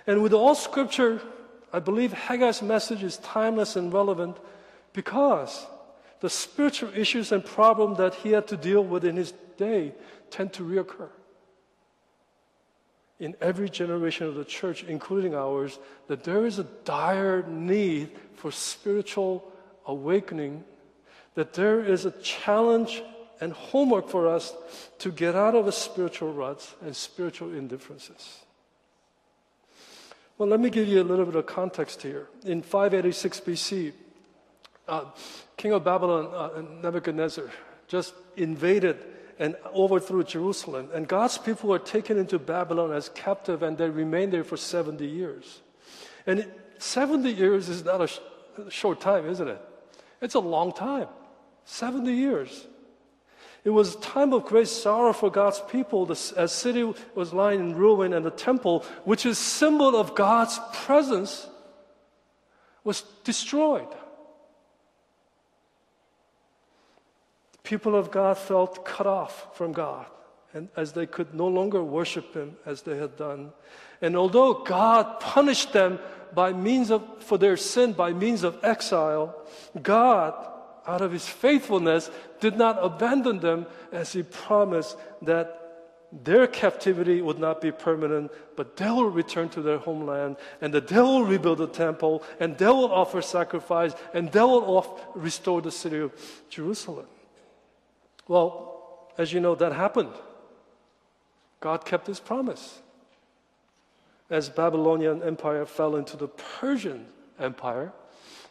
And 0.05 0.21
with 0.21 0.33
all 0.33 0.57
scripture, 0.57 1.23
I 1.73 1.79
believe 1.79 2.13
Haggai's 2.13 2.63
message 2.63 3.05
is 3.05 3.19
timeless 3.19 3.77
and 3.77 3.93
relevant 3.93 4.39
because 4.93 5.65
the 6.19 6.29
spiritual 6.29 6.91
issues 6.97 7.31
and 7.31 7.45
problems 7.45 7.99
that 7.99 8.17
he 8.17 8.33
had 8.33 8.49
to 8.49 8.57
deal 8.57 8.83
with 8.83 9.05
in 9.05 9.15
his 9.15 9.33
day 9.57 9.95
tend 10.31 10.53
to 10.55 10.65
reoccur 10.65 11.11
in 13.19 13.35
every 13.41 13.69
generation 13.69 14.27
of 14.27 14.35
the 14.35 14.45
church, 14.45 14.85
including 14.85 15.35
ours, 15.35 15.79
that 16.09 16.25
there 16.25 16.45
is 16.45 16.59
a 16.59 16.65
dire 16.85 17.43
need 17.49 18.11
for 18.35 18.53
spiritual 18.53 19.51
awakening, 19.87 20.65
that 21.35 21.55
there 21.55 21.81
is 21.81 22.05
a 22.05 22.11
challenge 22.23 23.03
and 23.41 23.53
homework 23.53 24.09
for 24.09 24.29
us 24.29 24.55
to 24.99 25.11
get 25.11 25.35
out 25.35 25.55
of 25.55 25.67
a 25.67 25.73
spiritual 25.73 26.33
ruts 26.33 26.75
and 26.83 26.95
spiritual 26.95 27.55
indifferences. 27.55 28.41
Well, 30.39 30.49
let 30.49 30.61
me 30.61 30.69
give 30.69 30.87
you 30.87 31.01
a 31.01 31.05
little 31.05 31.25
bit 31.25 31.37
of 31.37 31.47
context 31.47 32.03
here. 32.03 32.29
In 32.45 32.61
586 32.61 33.41
BC, 33.41 33.93
uh, 34.87 35.05
King 35.57 35.73
of 35.73 35.85
Babylon, 35.85 36.29
uh, 36.35 36.63
Nebuchadnezzar, 36.83 37.51
just 37.89 38.13
invaded 38.37 38.99
and 39.39 39.57
overthrew 39.75 40.25
Jerusalem. 40.25 40.89
And 40.93 41.07
God's 41.07 41.39
people 41.39 41.71
were 41.71 41.79
taken 41.79 42.19
into 42.19 42.39
Babylon 42.39 42.93
as 42.93 43.09
captive 43.11 43.63
and 43.63 43.77
they 43.77 43.89
remained 43.89 44.33
there 44.33 44.45
for 44.45 44.57
70 44.57 45.07
years. 45.07 45.61
And 46.27 46.41
it, 46.41 46.61
70 46.79 47.31
years 47.31 47.69
is 47.69 47.85
not 47.85 48.01
a 48.01 48.07
sh- 48.07 48.19
short 48.71 49.01
time, 49.01 49.29
isn't 49.29 49.49
it? 49.49 49.61
It's 50.21 50.35
a 50.35 50.41
long 50.41 50.73
time. 50.73 51.09
70 51.65 52.13
years. 52.13 52.67
It 53.65 53.71
was 53.71 53.97
a 53.97 54.01
time 54.01 54.33
of 54.33 54.45
great 54.45 54.69
sorrow 54.69 55.13
for 55.13 55.31
God's 55.31 55.61
people 55.61 56.07
the, 56.07 56.15
city 56.15 56.95
was 57.17 57.33
lying 57.33 57.61
in 57.61 57.75
ruin 57.75 58.13
and 58.13 58.25
the 58.25 58.31
temple, 58.31 58.85
which 59.05 59.27
is 59.27 59.39
symbol 59.39 59.97
of 59.97 60.15
God's 60.15 60.59
presence, 60.73 61.49
was 62.85 63.03
destroyed. 63.25 63.89
People 67.67 67.97
of 67.97 68.13
God 68.13 68.39
felt 68.39 68.85
cut 68.85 69.09
off 69.09 69.57
from 69.57 69.73
God 69.73 70.07
and 70.55 70.69
as 70.77 70.93
they 70.93 71.05
could 71.05 71.35
no 71.35 71.49
longer 71.49 71.83
worship 71.83 72.33
him 72.33 72.57
as 72.65 72.83
they 72.83 72.97
had 72.97 73.17
done. 73.17 73.53
And 74.01 74.17
although 74.17 74.55
God 74.55 75.19
punished 75.19 75.73
them 75.73 75.99
by 76.33 76.53
means 76.53 76.91
of 76.91 77.03
for 77.19 77.37
their 77.37 77.57
sin 77.57 77.93
by 77.93 78.13
means 78.13 78.45
of 78.45 78.57
exile, 78.63 79.35
God 79.83 80.33
out 80.87 81.03
of 81.03 81.11
his 81.11 81.27
faithfulness 81.27 82.09
did 82.39 82.57
not 82.57 82.79
abandon 82.81 83.41
them 83.41 83.67
as 83.91 84.13
he 84.13 84.23
promised 84.23 84.97
that 85.23 85.63
their 86.13 86.47
captivity 86.47 87.21
would 87.21 87.41
not 87.41 87.61
be 87.61 87.73
permanent, 87.73 88.31
but 88.55 88.77
they 88.77 88.89
will 88.89 89.11
return 89.11 89.49
to 89.51 89.61
their 89.61 89.79
homeland, 89.79 90.37
and 90.61 90.73
that 90.73 90.87
they 90.87 91.01
will 91.01 91.25
rebuild 91.25 91.59
the 91.59 91.67
temple, 91.67 92.23
and 92.39 92.57
they 92.57 92.67
will 92.67 92.93
offer 92.93 93.21
sacrifice, 93.21 93.93
and 94.15 94.31
they 94.31 94.41
will 94.41 95.01
restore 95.17 95.61
the 95.61 95.73
city 95.73 95.99
of 95.99 96.13
Jerusalem. 96.49 97.07
Well, 98.29 99.09
as 99.19 99.33
you 99.33 99.41
know, 99.41 99.55
that 99.55 99.73
happened. 99.73 100.13
God 101.61 101.85
kept 101.85 102.07
his 102.07 102.21
promise. 102.21 102.81
As 104.29 104.49
Babylonian 104.49 105.23
Empire 105.23 105.65
fell 105.65 105.97
into 105.97 106.17
the 106.17 106.29
Persian 106.29 107.07
Empire, 107.39 107.93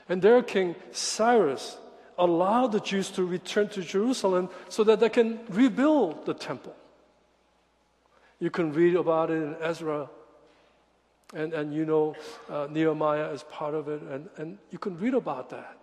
and 0.07 0.21
their 0.21 0.41
king 0.41 0.75
Cyrus 0.91 1.77
allowed 2.17 2.71
the 2.71 2.79
Jews 2.79 3.09
to 3.11 3.25
return 3.25 3.67
to 3.69 3.81
Jerusalem 3.81 4.49
so 4.69 4.83
that 4.85 4.99
they 4.99 5.09
can 5.09 5.39
rebuild 5.49 6.25
the 6.25 6.33
temple. 6.33 6.75
You 8.39 8.49
can 8.49 8.71
read 8.71 8.95
about 8.95 9.31
it 9.31 9.41
in 9.41 9.55
Ezra, 9.61 10.09
and, 11.33 11.53
and 11.53 11.73
you 11.73 11.85
know 11.85 12.15
uh, 12.49 12.67
Nehemiah 12.69 13.31
is 13.31 13.43
part 13.43 13.73
of 13.73 13.89
it, 13.89 14.01
and, 14.01 14.29
and 14.37 14.57
you 14.71 14.77
can 14.77 14.97
read 14.97 15.13
about 15.13 15.49
that. 15.49 15.77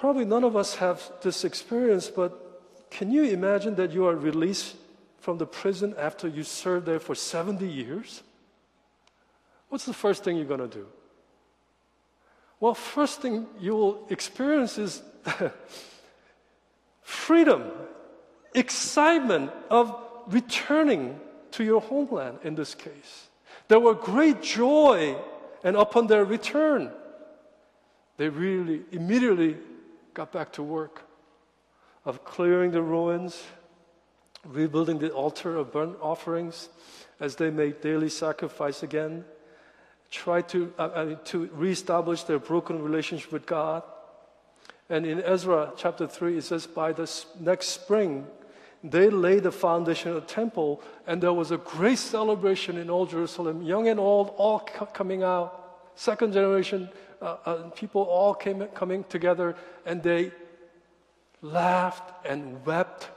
Probably 0.00 0.24
none 0.24 0.44
of 0.44 0.56
us 0.56 0.76
have 0.76 1.12
this 1.20 1.44
experience, 1.44 2.08
but 2.08 2.88
can 2.90 3.10
you 3.10 3.22
imagine 3.24 3.74
that 3.74 3.92
you 3.92 4.06
are 4.06 4.16
released 4.16 4.76
from 5.18 5.36
the 5.36 5.44
prison 5.44 5.94
after 5.98 6.26
you 6.26 6.42
served 6.42 6.86
there 6.86 6.98
for 6.98 7.14
70 7.14 7.68
years? 7.68 8.22
What's 9.68 9.84
the 9.84 9.92
first 9.92 10.24
thing 10.24 10.38
you're 10.38 10.46
going 10.46 10.66
to 10.70 10.74
do? 10.74 10.86
Well, 12.60 12.72
first 12.72 13.20
thing 13.20 13.46
you 13.60 13.76
will 13.76 14.06
experience 14.08 14.78
is 14.78 15.02
freedom, 17.02 17.70
excitement 18.54 19.50
of 19.68 19.94
returning 20.28 21.20
to 21.50 21.62
your 21.62 21.82
homeland 21.82 22.38
in 22.42 22.54
this 22.54 22.74
case. 22.74 23.28
There 23.68 23.80
were 23.80 23.92
great 23.92 24.40
joy, 24.40 25.18
and 25.62 25.76
upon 25.76 26.06
their 26.06 26.24
return, 26.24 26.90
they 28.16 28.30
really 28.30 28.80
immediately 28.92 29.58
got 30.14 30.32
back 30.32 30.52
to 30.52 30.62
work 30.62 31.02
of 32.04 32.24
clearing 32.24 32.70
the 32.70 32.82
ruins, 32.82 33.42
rebuilding 34.44 34.98
the 34.98 35.10
altar 35.10 35.56
of 35.56 35.72
burnt 35.72 35.96
offerings 36.00 36.68
as 37.20 37.36
they 37.36 37.50
made 37.50 37.80
daily 37.80 38.08
sacrifice 38.08 38.82
again, 38.82 39.24
tried 40.10 40.48
to, 40.48 40.72
uh, 40.78 41.14
to 41.24 41.46
reestablish 41.52 42.24
their 42.24 42.38
broken 42.38 42.82
relationship 42.82 43.30
with 43.30 43.46
God. 43.46 43.82
And 44.88 45.06
in 45.06 45.22
Ezra 45.22 45.72
chapter 45.76 46.06
3, 46.06 46.38
it 46.38 46.42
says, 46.42 46.66
by 46.66 46.92
the 46.92 47.08
next 47.38 47.68
spring, 47.68 48.26
they 48.82 49.10
laid 49.10 49.42
the 49.42 49.52
foundation 49.52 50.08
of 50.12 50.14
the 50.26 50.34
temple, 50.34 50.82
and 51.06 51.22
there 51.22 51.34
was 51.34 51.50
a 51.50 51.58
great 51.58 51.98
celebration 51.98 52.78
in 52.78 52.88
all 52.88 53.04
Jerusalem, 53.04 53.62
young 53.62 53.88
and 53.88 54.00
old, 54.00 54.32
all 54.36 54.58
coming 54.58 55.22
out. 55.22 55.92
Second 55.94 56.32
generation 56.32 56.88
Uh, 57.20 57.36
uh, 57.44 57.54
people 57.70 58.02
all 58.02 58.34
came 58.34 58.66
coming 58.68 59.04
together 59.04 59.54
and 59.84 60.02
they 60.02 60.32
laughed 61.42 62.26
and 62.26 62.64
wept. 62.64 63.08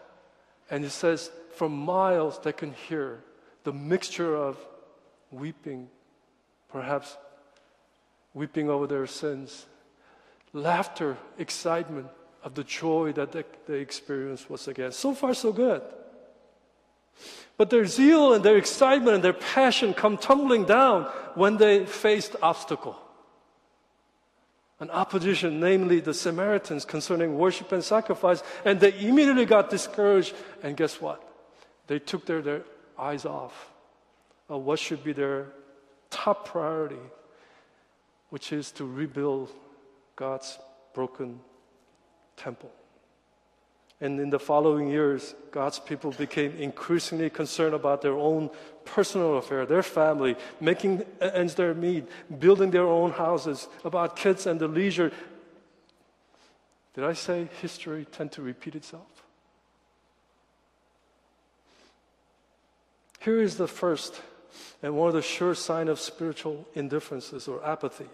And 0.70 0.84
it 0.84 0.92
says, 0.92 1.32
from 1.56 1.72
miles 1.74 2.40
they 2.40 2.52
can 2.52 2.74
hear 2.74 3.24
the 3.64 3.72
mixture 3.72 4.36
of 4.36 4.58
weeping, 5.32 5.88
perhaps 6.70 7.18
weeping 8.34 8.70
over 8.70 8.88
their 8.88 9.08
sins, 9.08 9.66
laughter, 10.52 11.18
excitement 11.38 12.08
of 12.44 12.56
the 12.56 12.64
joy 12.64 13.14
that 13.14 13.32
they, 13.32 13.44
they 13.68 13.80
experienced 13.80 14.50
once 14.50 14.68
again. 14.68 14.92
So 14.92 15.14
far, 15.14 15.34
so 15.34 15.54
good. 15.54 15.82
But 17.56 17.70
their 17.70 17.86
zeal 17.86 18.34
and 18.34 18.44
their 18.44 18.58
excitement 18.58 19.16
and 19.16 19.24
their 19.24 19.32
passion 19.32 19.94
come 19.94 20.18
tumbling 20.18 20.66
down 20.66 21.04
when 21.36 21.56
they 21.58 21.86
faced 21.86 22.36
obstacle 22.42 22.98
an 24.80 24.90
opposition, 24.90 25.60
namely 25.60 26.00
the 26.00 26.14
Samaritans, 26.14 26.86
concerning 26.86 27.38
worship 27.38 27.72
and 27.72 27.84
sacrifice, 27.84 28.44
and 28.66 28.80
they 28.80 28.94
immediately 29.00 29.46
got 29.46 29.70
discouraged. 29.70 30.36
And 30.62 30.76
guess 30.76 31.00
what? 31.00 31.22
They 31.88 32.00
took 32.00 32.26
their, 32.26 32.42
their 32.42 32.64
eyes 32.98 33.26
off 33.26 33.72
of 34.50 34.64
what 34.64 34.80
should 34.80 35.04
be 35.04 35.14
their 35.14 35.48
top 36.10 36.48
priority, 36.48 37.04
which 38.30 38.52
is 38.52 38.72
to 38.74 38.86
rebuild 38.86 39.52
God's 40.16 40.58
broken 40.94 41.40
temple. 42.36 42.72
And 44.02 44.20
in 44.20 44.30
the 44.30 44.40
following 44.40 44.90
years, 44.90 45.34
God's 45.52 45.80
people 45.80 46.12
became 46.12 46.56
increasingly 46.58 47.30
concerned 47.30 47.74
about 47.74 48.02
their 48.02 48.18
own 48.18 48.50
personal 48.86 49.38
affair, 49.38 49.66
their 49.66 49.84
family, 49.84 50.36
making 50.60 51.06
ends 51.22 51.56
their 51.56 51.74
meet, 51.74 52.06
building 52.40 52.72
their 52.72 52.88
own 52.88 53.12
houses, 53.12 53.68
about 53.86 54.16
kids 54.16 54.46
and 54.46 54.60
the 54.60 54.68
leisure. 54.68 55.12
Did 56.96 57.06
I 57.06 57.14
say 57.14 57.48
history 57.62 58.06
tend 58.12 58.34
to 58.34 58.42
repeat 58.42 58.76
itself? 58.76 59.24
Here 63.20 63.42
is 63.42 63.56
the 63.56 63.70
first 63.70 64.22
and 64.82 64.96
one 64.96 65.08
of 65.08 65.14
the 65.14 65.22
sure 65.22 65.56
sign 65.56 65.88
of 65.88 66.00
spiritual 66.00 66.68
indifferences 66.76 67.48
or 67.48 67.66
apathy 67.66 68.08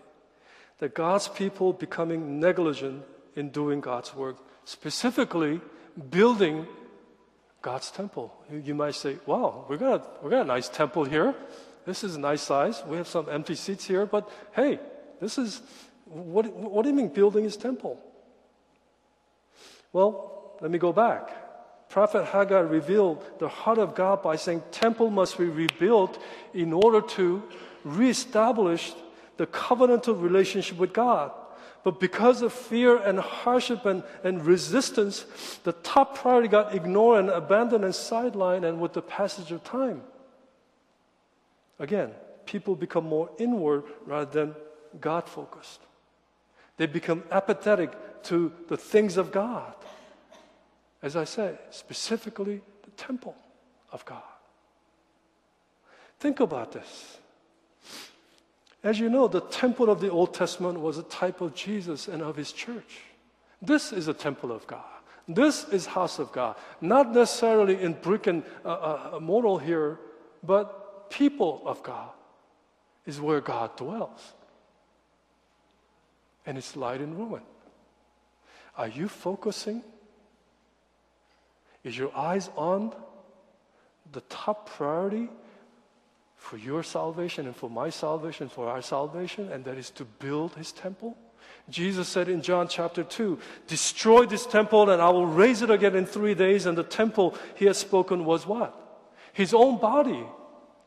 that 0.78 0.94
God's 0.94 1.28
people 1.28 1.74
becoming 1.74 2.40
negligent 2.40 3.04
in 3.36 3.50
doing 3.50 3.82
God's 3.82 4.16
work, 4.16 4.38
specifically 4.70 5.60
building 6.12 6.68
God's 7.60 7.90
temple. 7.90 8.32
You, 8.52 8.60
you 8.60 8.76
might 8.76 8.94
say, 8.94 9.18
wow, 9.26 9.66
we 9.68 9.78
got, 9.78 10.02
a, 10.02 10.24
we 10.24 10.30
got 10.30 10.42
a 10.44 10.46
nice 10.46 10.70
temple 10.70 11.06
here. 11.06 11.34
This 11.86 12.04
is 12.04 12.16
a 12.16 12.20
nice 12.20 12.44
size. 12.44 12.84
We 12.86 12.98
have 12.98 13.08
some 13.08 13.28
empty 13.30 13.56
seats 13.56 13.86
here, 13.86 14.06
but 14.06 14.30
hey, 14.54 14.80
this 15.20 15.40
is, 15.40 15.62
what, 16.06 16.46
what 16.54 16.84
do 16.84 16.90
you 16.90 16.96
mean 16.96 17.08
building 17.08 17.46
his 17.46 17.58
temple? 17.58 18.00
Well, 19.92 20.54
let 20.62 20.70
me 20.70 20.78
go 20.78 20.94
back. 20.94 21.90
Prophet 21.90 22.26
Haggai 22.26 22.60
revealed 22.60 23.26
the 23.40 23.50
heart 23.50 23.80
of 23.80 23.96
God 23.96 24.22
by 24.22 24.36
saying 24.36 24.62
temple 24.70 25.10
must 25.10 25.40
be 25.40 25.46
rebuilt 25.46 26.22
in 26.54 26.74
order 26.74 27.02
to 27.18 27.42
reestablish 27.84 28.94
the 29.38 29.48
covenantal 29.48 30.22
relationship 30.22 30.78
with 30.78 30.94
God. 30.94 31.32
But 31.84 32.00
because 32.00 32.42
of 32.42 32.52
fear 32.52 32.98
and 32.98 33.20
hardship 33.20 33.86
and, 33.86 34.04
and 34.24 34.46
resistance, 34.46 35.26
the 35.64 35.72
top 35.72 36.18
priority 36.18 36.50
got 36.50 36.76
ignored 36.76 37.22
and 37.22 37.30
abandoned 37.30 37.86
and 37.86 37.94
sidelined, 37.94 38.68
and 38.68 38.82
with 38.82 38.94
the 38.94 39.02
passage 39.02 39.52
of 39.52 39.64
time. 39.64 40.02
Again, 41.80 42.12
people 42.46 42.76
become 42.76 43.06
more 43.06 43.30
inward 43.38 43.84
rather 44.06 44.30
than 44.32 44.56
God 45.00 45.30
focused. 45.30 45.80
They 46.78 46.86
become 46.86 47.24
apathetic 47.32 48.24
to 48.24 48.52
the 48.68 48.78
things 48.78 49.18
of 49.18 49.32
God. 49.32 49.74
As 51.02 51.16
I 51.16 51.24
say, 51.24 51.58
specifically 51.70 52.62
the 52.84 52.92
temple 52.92 53.36
of 53.92 54.04
God. 54.06 54.22
Think 56.20 56.42
about 56.42 56.74
this. 56.74 57.18
As 58.84 59.00
you 59.00 59.10
know, 59.10 59.28
the 59.28 59.42
temple 59.42 59.90
of 59.90 60.00
the 60.00 60.10
Old 60.10 60.34
Testament 60.34 60.80
was 60.80 60.98
a 60.98 61.04
type 61.04 61.42
of 61.42 61.54
Jesus 61.54 62.08
and 62.08 62.22
of 62.22 62.36
his 62.36 62.52
church. 62.52 63.02
This 63.62 63.92
is 63.92 64.08
a 64.08 64.14
temple 64.14 64.52
of 64.52 64.66
God. 64.68 64.84
This 65.28 65.68
is 65.70 65.86
house 65.86 66.18
of 66.18 66.32
God. 66.32 66.56
Not 66.82 67.14
necessarily 67.14 67.82
in 67.82 67.94
brick 67.94 68.28
and 68.28 68.44
uh, 68.66 69.12
uh, 69.14 69.20
mortar 69.22 69.64
here, 69.64 70.00
but 70.44 71.10
people 71.10 71.62
of 71.66 71.84
God 71.84 72.10
is 73.06 73.20
where 73.20 73.42
God 73.42 73.76
dwells. 73.76 74.34
And 76.46 76.58
it's 76.58 76.76
light 76.76 77.02
and 77.02 77.18
ruin. 77.18 77.44
Are 78.78 78.88
you 78.88 79.10
focusing 79.10 79.84
is 81.84 81.98
your 81.98 82.16
eyes 82.16 82.50
on 82.56 82.94
the 84.12 84.22
top 84.22 84.70
priority 84.70 85.30
for 86.40 86.58
your 86.58 86.82
salvation 86.82 87.46
and 87.46 87.56
for 87.56 87.70
my 87.70 87.90
salvation, 87.90 88.50
for 88.50 88.68
our 88.68 88.82
salvation, 88.82 89.52
and 89.52 89.64
that 89.66 89.78
is 89.78 89.92
to 89.92 90.06
build 90.06 90.56
his 90.56 90.72
temple? 90.72 91.16
Jesus 91.70 92.08
said 92.08 92.30
in 92.30 92.42
John 92.42 92.68
chapter 92.68 93.04
2, 93.04 93.38
Destroy 93.68 94.26
this 94.26 94.46
temple 94.46 94.90
and 94.90 95.02
I 95.02 95.10
will 95.10 95.28
raise 95.28 95.62
it 95.62 95.70
again 95.70 95.96
in 95.96 96.06
three 96.06 96.34
days. 96.34 96.66
And 96.66 96.76
the 96.76 96.84
temple 96.84 97.36
he 97.56 97.66
had 97.66 97.76
spoken 97.76 98.26
was 98.26 98.48
what? 98.48 98.74
His 99.34 99.54
own 99.54 99.78
body, 99.78 100.26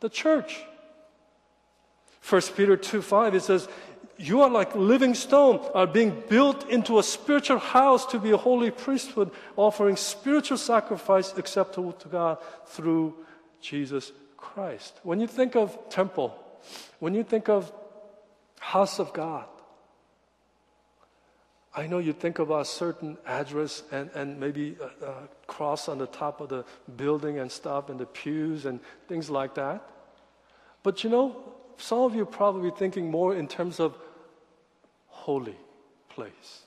the 0.00 0.08
church. 0.08 0.60
1 2.28 2.42
Peter 2.56 2.76
2 2.76 3.02
5, 3.02 3.34
it 3.36 3.42
says, 3.42 3.68
you 4.18 4.42
are 4.42 4.50
like 4.50 4.74
living 4.74 5.14
stone, 5.14 5.60
are 5.74 5.86
being 5.86 6.22
built 6.28 6.68
into 6.68 6.98
a 6.98 7.02
spiritual 7.02 7.58
house 7.58 8.06
to 8.06 8.18
be 8.18 8.30
a 8.30 8.36
holy 8.36 8.70
priesthood, 8.70 9.30
offering 9.56 9.96
spiritual 9.96 10.58
sacrifice 10.58 11.36
acceptable 11.36 11.92
to 11.92 12.08
God 12.08 12.38
through 12.66 13.14
Jesus 13.60 14.12
Christ. 14.42 15.00
When 15.04 15.20
you 15.20 15.26
think 15.26 15.56
of 15.56 15.78
temple, 15.88 16.36
when 16.98 17.14
you 17.14 17.22
think 17.22 17.48
of 17.48 17.72
house 18.58 18.98
of 18.98 19.12
God, 19.12 19.46
I 21.74 21.86
know 21.86 21.98
you 21.98 22.12
think 22.12 22.38
about 22.38 22.60
a 22.60 22.64
certain 22.66 23.16
address 23.24 23.82
and, 23.90 24.10
and 24.14 24.38
maybe 24.38 24.76
a, 24.80 25.06
a 25.06 25.14
cross 25.46 25.88
on 25.88 25.96
the 25.96 26.06
top 26.06 26.42
of 26.42 26.50
the 26.50 26.64
building 26.96 27.38
and 27.38 27.50
stuff 27.50 27.88
and 27.88 27.98
the 27.98 28.04
pews 28.04 28.66
and 28.66 28.80
things 29.08 29.30
like 29.30 29.54
that. 29.54 29.80
But 30.82 31.02
you 31.02 31.08
know, 31.08 31.36
some 31.78 32.00
of 32.00 32.14
you 32.14 32.26
probably 32.26 32.72
thinking 32.72 33.10
more 33.10 33.34
in 33.34 33.48
terms 33.48 33.80
of 33.80 33.96
holy 35.06 35.56
place, 36.10 36.66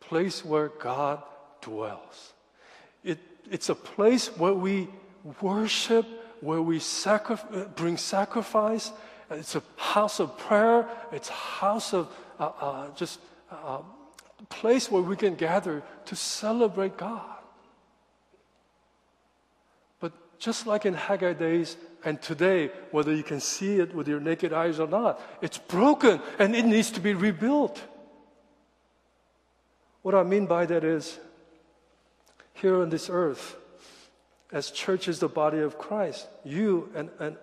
place 0.00 0.44
where 0.44 0.68
God 0.68 1.22
dwells. 1.60 2.32
It, 3.02 3.18
it's 3.50 3.68
a 3.68 3.74
place 3.74 4.28
where 4.38 4.54
we 4.54 4.88
worship, 5.42 6.06
where 6.44 6.60
we 6.62 6.78
sacri- 6.78 7.66
bring 7.74 7.96
sacrifice. 7.96 8.92
It's 9.30 9.56
a 9.56 9.62
house 9.76 10.20
of 10.20 10.36
prayer. 10.36 10.86
It's 11.10 11.30
a 11.30 11.32
house 11.32 11.94
of 11.94 12.08
uh, 12.38 12.50
uh, 12.60 12.88
just 12.94 13.18
uh, 13.50 13.80
a 14.38 14.44
place 14.50 14.90
where 14.90 15.02
we 15.02 15.16
can 15.16 15.34
gather 15.34 15.82
to 16.04 16.16
celebrate 16.16 16.96
God. 16.96 17.22
But 20.00 20.12
just 20.38 20.66
like 20.66 20.84
in 20.84 20.94
Haggai 20.94 21.32
days, 21.32 21.76
and 22.04 22.20
today, 22.20 22.70
whether 22.90 23.14
you 23.14 23.22
can 23.22 23.40
see 23.40 23.80
it 23.80 23.94
with 23.94 24.06
your 24.06 24.20
naked 24.20 24.52
eyes 24.52 24.78
or 24.78 24.86
not, 24.86 25.18
it's 25.40 25.56
broken 25.56 26.20
and 26.38 26.54
it 26.54 26.66
needs 26.66 26.90
to 26.90 27.00
be 27.00 27.14
rebuilt. 27.14 27.82
What 30.02 30.14
I 30.14 30.22
mean 30.22 30.44
by 30.44 30.66
that 30.66 30.84
is, 30.84 31.18
here 32.52 32.82
on 32.82 32.90
this 32.90 33.08
earth, 33.08 33.56
as 34.54 34.70
church 34.70 35.08
is 35.08 35.18
the 35.18 35.28
body 35.28 35.58
of 35.58 35.76
Christ, 35.78 36.28
you 36.44 36.88
and, 36.94 37.10
and 37.18 37.36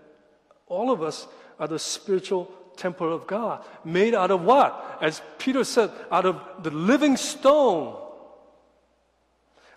all 0.68 0.90
of 0.90 1.04
us 1.04 1.28
are 1.60 1.68
the 1.68 1.78
spiritual 1.78 2.50
temple 2.78 3.14
of 3.14 3.28
God. 3.28 3.66
Made 3.84 4.16
out 4.16 4.32
of 4.32 4.44
what? 4.44 4.98
As 5.02 5.22
Peter 5.38 5.66
said, 5.66 5.92
out 6.10 6.26
of 6.26 6.42
the 6.64 6.72
living 6.72 7.18
stone 7.18 7.98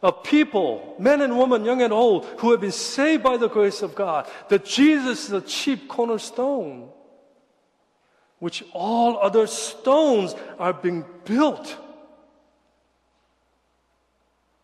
of 0.01 0.23
people, 0.23 0.95
men 1.01 1.23
and 1.23 1.37
women, 1.37 1.65
young 1.65 1.83
and 1.83 1.93
old, 1.93 2.25
who 2.39 2.53
have 2.53 2.61
been 2.61 2.71
saved 2.71 3.25
by 3.25 3.37
the 3.37 3.49
grace 3.49 3.83
of 3.83 3.97
God, 3.97 4.31
that 4.49 4.65
Jesus 4.65 5.25
is 5.25 5.31
the 5.31 5.41
chief 5.41 5.89
cornerstone, 5.89 6.89
which 8.39 8.63
all 8.73 9.19
other 9.19 9.49
stones 9.49 10.37
are 10.61 10.73
being 10.73 11.05
built. 11.25 11.77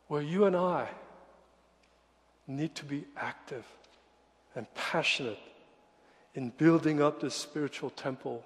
Where 0.07 0.23
you 0.23 0.45
and 0.45 0.55
I 0.55 0.89
need 2.57 2.75
to 2.77 2.85
be 2.85 3.05
active 3.17 3.65
and 4.55 4.67
passionate 4.75 5.39
in 6.35 6.51
building 6.51 7.03
up 7.03 7.21
this 7.21 7.35
spiritual 7.35 7.91
temple, 7.91 8.45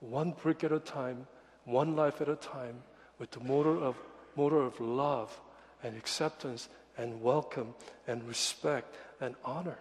one 0.00 0.34
brick 0.42 0.64
at 0.64 0.72
a 0.72 0.78
time, 0.78 1.26
one 1.64 1.96
life 1.96 2.20
at 2.20 2.28
a 2.28 2.36
time, 2.36 2.82
with 3.18 3.30
the 3.30 3.40
motor 3.40 3.76
of, 3.76 3.96
motor 4.36 4.62
of 4.62 4.78
love 4.80 5.38
and 5.82 5.96
acceptance 5.96 6.68
and 6.98 7.20
welcome 7.22 7.74
and 8.06 8.22
respect 8.24 8.94
and 9.20 9.34
honor. 9.44 9.78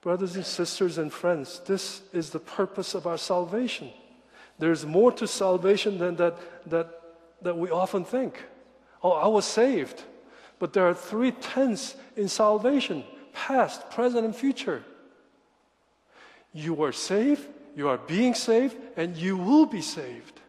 Brothers 0.00 0.36
and 0.36 0.46
sisters 0.46 0.98
and 0.98 1.12
friends, 1.12 1.60
this 1.66 2.02
is 2.12 2.30
the 2.30 2.38
purpose 2.38 2.94
of 2.94 3.06
our 3.06 3.18
salvation. 3.18 3.90
There's 4.58 4.86
more 4.86 5.12
to 5.12 5.26
salvation 5.26 5.98
than 5.98 6.16
that, 6.16 6.36
that, 6.70 7.00
that 7.42 7.58
we 7.58 7.70
often 7.70 8.04
think. 8.04 8.42
Oh, 9.06 9.12
I 9.12 9.28
was 9.28 9.44
saved. 9.44 10.02
But 10.58 10.72
there 10.72 10.88
are 10.88 10.94
three 10.94 11.30
tenths 11.30 11.94
in 12.16 12.26
salvation 12.26 13.04
past, 13.32 13.88
present, 13.90 14.24
and 14.24 14.34
future. 14.34 14.82
You 16.52 16.82
are 16.82 16.90
saved, 16.90 17.46
you 17.76 17.86
are 17.88 17.98
being 17.98 18.34
saved, 18.34 18.76
and 18.96 19.16
you 19.16 19.36
will 19.36 19.66
be 19.66 19.80
saved. 19.80 20.40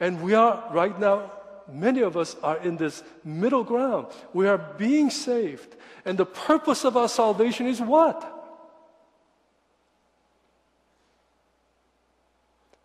And 0.00 0.20
we 0.22 0.34
are 0.34 0.68
right 0.72 0.98
now, 0.98 1.30
many 1.70 2.00
of 2.00 2.16
us 2.16 2.34
are 2.42 2.56
in 2.56 2.78
this 2.78 3.04
middle 3.22 3.62
ground. 3.62 4.08
We 4.32 4.48
are 4.48 4.58
being 4.58 5.08
saved. 5.10 5.76
And 6.04 6.18
the 6.18 6.26
purpose 6.26 6.84
of 6.84 6.96
our 6.96 7.08
salvation 7.08 7.68
is 7.68 7.80
what? 7.80 8.18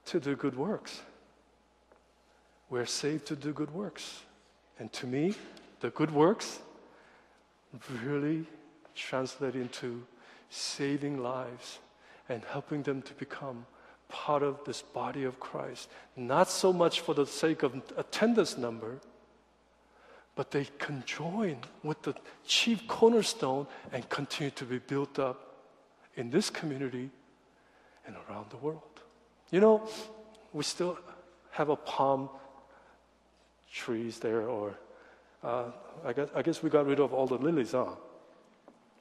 To 0.06 0.20
do 0.20 0.36
good 0.36 0.56
works. 0.56 1.02
We're 2.70 2.86
saved 2.86 3.26
to 3.28 3.36
do 3.36 3.54
good 3.54 3.72
works. 3.72 4.22
And 4.84 4.92
to 4.92 5.08
me, 5.08 5.34
the 5.80 5.92
good 5.92 6.12
works 6.12 6.60
really 8.04 8.46
translate 8.94 9.56
into 9.56 10.04
saving 10.50 11.24
lives 11.24 11.80
and 12.28 12.44
helping 12.44 12.84
them 12.84 13.02
to 13.04 13.14
become 13.14 13.66
part 14.10 14.44
of 14.44 14.60
this 14.66 14.82
body 14.82 15.24
of 15.24 15.40
Christ, 15.40 15.88
not 16.18 16.50
so 16.50 16.74
much 16.74 17.00
for 17.00 17.16
the 17.16 17.26
sake 17.26 17.64
of 17.64 17.82
attendance 17.96 18.58
number, 18.58 18.98
but 20.36 20.52
they 20.52 20.68
can 20.80 21.02
join 21.06 21.60
with 21.82 22.02
the 22.02 22.14
chief 22.46 22.86
cornerstone 22.86 23.68
and 23.94 24.10
continue 24.10 24.52
to 24.52 24.66
be 24.66 24.80
built 24.80 25.18
up 25.18 25.64
in 26.18 26.30
this 26.30 26.50
community 26.50 27.10
and 28.06 28.18
around 28.28 28.50
the 28.50 28.58
world. 28.58 29.00
You 29.50 29.62
know, 29.62 29.88
we 30.52 30.66
still 30.66 31.00
have 31.52 31.70
a 31.70 31.78
palm 31.78 32.28
trees 33.74 34.20
there, 34.20 34.48
or 34.48 34.78
uh, 35.44 35.66
I, 36.06 36.14
guess, 36.14 36.30
I 36.36 36.42
guess 36.42 36.64
we 36.64 36.70
got 36.70 36.86
rid 36.86 37.00
of 37.00 37.14
all 37.14 37.28
the 37.28 37.38
lilies, 37.38 37.72
huh? 37.72 37.88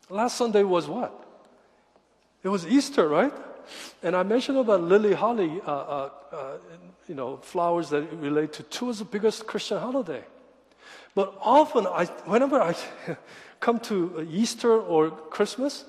Last 0.08 0.36
Sunday 0.36 0.62
was 0.62 0.88
what? 0.88 1.12
It 2.42 2.48
was 2.48 2.66
Easter, 2.66 3.06
right? 3.06 3.32
And 4.02 4.16
I 4.16 4.22
mentioned 4.24 4.58
about 4.58 4.82
lily 4.82 5.12
holly, 5.12 5.60
uh, 5.64 5.70
uh, 5.70 6.10
uh, 6.32 6.52
you 7.06 7.14
know, 7.14 7.36
flowers 7.36 7.90
that 7.90 8.12
relate 8.14 8.52
to 8.54 8.62
two 8.64 8.90
of 8.90 8.98
the 8.98 9.04
biggest 9.04 9.46
Christian 9.46 9.78
holiday. 9.78 10.24
But 11.14 11.36
often, 11.40 11.86
I, 11.86 12.06
whenever 12.24 12.60
I 12.60 12.74
come 13.60 13.78
to 13.80 14.26
Easter 14.30 14.72
or 14.72 15.10
Christmas, 15.10 15.84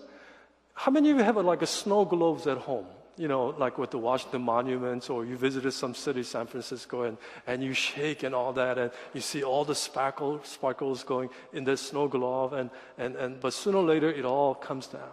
how 0.73 0.91
many 0.91 1.09
of 1.09 1.17
you 1.17 1.23
have 1.23 1.37
like 1.37 1.61
a 1.61 1.67
snow 1.67 2.05
globes 2.05 2.45
at 2.45 2.57
home? 2.57 2.85
You 3.15 3.27
know, 3.27 3.53
like 3.59 3.77
with 3.77 3.91
the 3.91 3.99
Washington 3.99 4.41
monuments, 4.41 5.09
or 5.09 5.23
you 5.23 5.37
visited 5.37 5.71
some 5.71 5.93
city, 5.93 6.23
San 6.23 6.47
Francisco, 6.47 7.03
and, 7.03 7.17
and 7.45 7.63
you 7.63 7.73
shake 7.73 8.23
and 8.23 8.33
all 8.33 8.53
that, 8.53 8.79
and 8.79 8.91
you 9.13 9.21
see 9.21 9.43
all 9.43 9.65
the 9.65 9.75
sparkle, 9.75 10.39
sparkles 10.43 11.03
going 11.03 11.29
in 11.53 11.63
the 11.63 11.77
snow 11.77 12.07
globe, 12.07 12.53
and, 12.53 12.71
and, 12.97 13.15
and, 13.15 13.39
but 13.39 13.53
sooner 13.53 13.77
or 13.77 13.83
later 13.83 14.09
it 14.09 14.25
all 14.25 14.55
comes 14.55 14.87
down. 14.87 15.11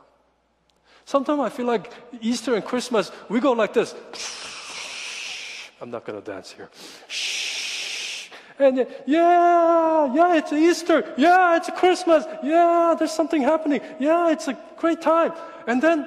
Sometimes 1.05 1.41
I 1.41 1.49
feel 1.51 1.67
like 1.67 1.93
Easter 2.23 2.55
and 2.55 2.65
Christmas, 2.65 3.11
we 3.29 3.41
go 3.41 3.53
like 3.53 3.75
this. 3.75 3.95
I'm 5.81 5.91
not 5.91 6.05
going 6.05 6.23
to 6.23 6.25
dance 6.25 6.53
here. 6.53 6.71
And 8.59 8.87
yeah, 9.07 10.15
yeah, 10.15 10.37
it's 10.37 10.53
Easter. 10.53 11.15
Yeah, 11.17 11.57
it's 11.57 11.71
Christmas. 11.71 12.25
Yeah, 12.43 12.95
there's 12.99 13.13
something 13.13 13.43
happening. 13.43 13.81
Yeah, 13.99 14.31
it's 14.31 14.49
a 14.49 14.59
great 14.77 15.01
time. 15.01 15.33
And 15.67 15.81
then, 15.81 16.07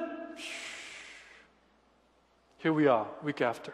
here 2.64 2.72
we 2.72 2.88
are, 2.88 3.06
week 3.22 3.42
after. 3.42 3.74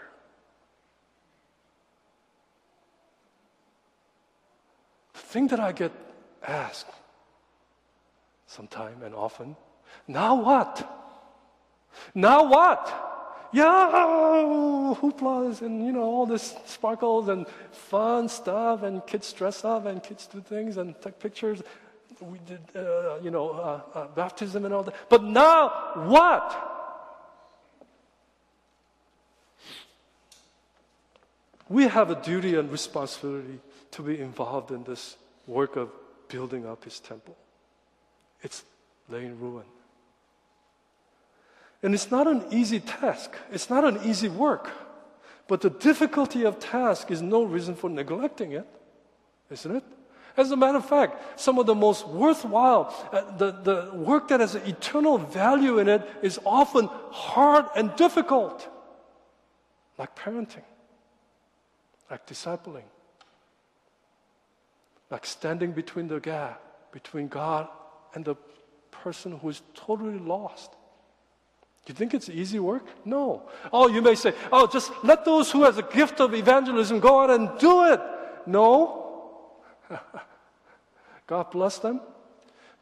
The 5.13 5.19
thing 5.19 5.47
that 5.49 5.59
I 5.59 5.71
get 5.71 5.91
asked 6.41 6.87
sometime 8.47 9.03
and 9.03 9.13
often, 9.13 9.55
now 10.07 10.41
what? 10.41 10.73
Now 12.15 12.49
what? 12.49 13.05
yeah, 13.51 13.89
hooplas 15.01 15.61
and 15.61 15.85
you 15.85 15.91
know 15.91 16.03
all 16.03 16.25
this 16.25 16.55
sparkles 16.65 17.29
and 17.29 17.47
fun 17.71 18.29
stuff 18.29 18.83
and 18.83 19.05
kids 19.07 19.33
dress 19.33 19.65
up 19.65 19.87
and 19.87 20.03
kids 20.03 20.27
do 20.27 20.39
things 20.39 20.77
and 20.77 20.99
take 21.01 21.19
pictures. 21.19 21.63
We 22.21 22.39
did, 22.45 22.61
uh, 22.75 23.19
you 23.23 23.31
know, 23.31 23.49
uh, 23.51 23.81
uh, 23.93 24.07
baptism 24.07 24.65
and 24.65 24.73
all 24.73 24.83
that. 24.83 24.95
But 25.09 25.23
now 25.23 25.93
what? 26.07 26.68
We 31.69 31.87
have 31.87 32.09
a 32.09 32.21
duty 32.21 32.55
and 32.55 32.71
responsibility 32.71 33.59
to 33.91 34.01
be 34.01 34.19
involved 34.19 34.71
in 34.71 34.83
this 34.83 35.17
work 35.45 35.75
of 35.75 35.89
building 36.27 36.65
up 36.65 36.83
His 36.83 36.99
temple. 36.99 37.37
It's 38.41 38.63
laying 39.07 39.39
ruin. 39.39 39.65
And 41.81 41.93
it's 41.93 42.11
not 42.11 42.27
an 42.27 42.43
easy 42.51 42.79
task. 42.79 43.35
It's 43.51 43.69
not 43.69 43.85
an 43.85 43.99
easy 44.03 44.27
work. 44.27 44.69
But 45.47 45.61
the 45.61 45.69
difficulty 45.69 46.43
of 46.43 46.59
task 46.59 47.09
is 47.09 47.21
no 47.21 47.43
reason 47.43 47.75
for 47.75 47.89
neglecting 47.89 48.51
it, 48.51 48.67
isn't 49.49 49.75
it? 49.75 49.83
As 50.37 50.51
a 50.51 50.57
matter 50.57 50.77
of 50.77 50.85
fact, 50.85 51.39
some 51.39 51.57
of 51.57 51.65
the 51.65 51.75
most 51.75 52.07
worthwhile, 52.07 52.93
uh, 53.11 53.35
the, 53.37 53.51
the 53.51 53.91
work 53.93 54.27
that 54.29 54.39
has 54.39 54.55
eternal 54.55 55.17
value 55.17 55.79
in 55.79 55.89
it 55.89 56.07
is 56.21 56.39
often 56.45 56.87
hard 57.11 57.65
and 57.75 57.95
difficult, 57.95 58.67
like 59.97 60.15
parenting, 60.15 60.63
like 62.09 62.25
discipling, 62.27 62.89
like 65.09 65.25
standing 65.25 65.71
between 65.71 66.07
the 66.07 66.19
gap 66.19 66.61
between 66.91 67.27
God 67.27 67.67
and 68.13 68.25
the 68.25 68.35
person 68.91 69.37
who 69.37 69.49
is 69.49 69.61
totally 69.73 70.19
lost. 70.19 70.71
You 71.87 71.95
think 71.95 72.13
it's 72.13 72.29
easy 72.29 72.59
work? 72.59 72.85
No. 73.03 73.49
Oh, 73.73 73.87
you 73.87 74.01
may 74.01 74.13
say, 74.13 74.33
oh, 74.51 74.67
just 74.67 74.91
let 75.03 75.25
those 75.25 75.51
who 75.51 75.63
has 75.63 75.77
a 75.79 75.81
gift 75.81 76.19
of 76.19 76.35
evangelism 76.35 76.99
go 76.99 77.21
out 77.21 77.31
and 77.31 77.49
do 77.57 77.85
it. 77.85 77.99
No. 78.45 79.57
God 81.27 81.49
bless 81.49 81.79
them. 81.79 82.01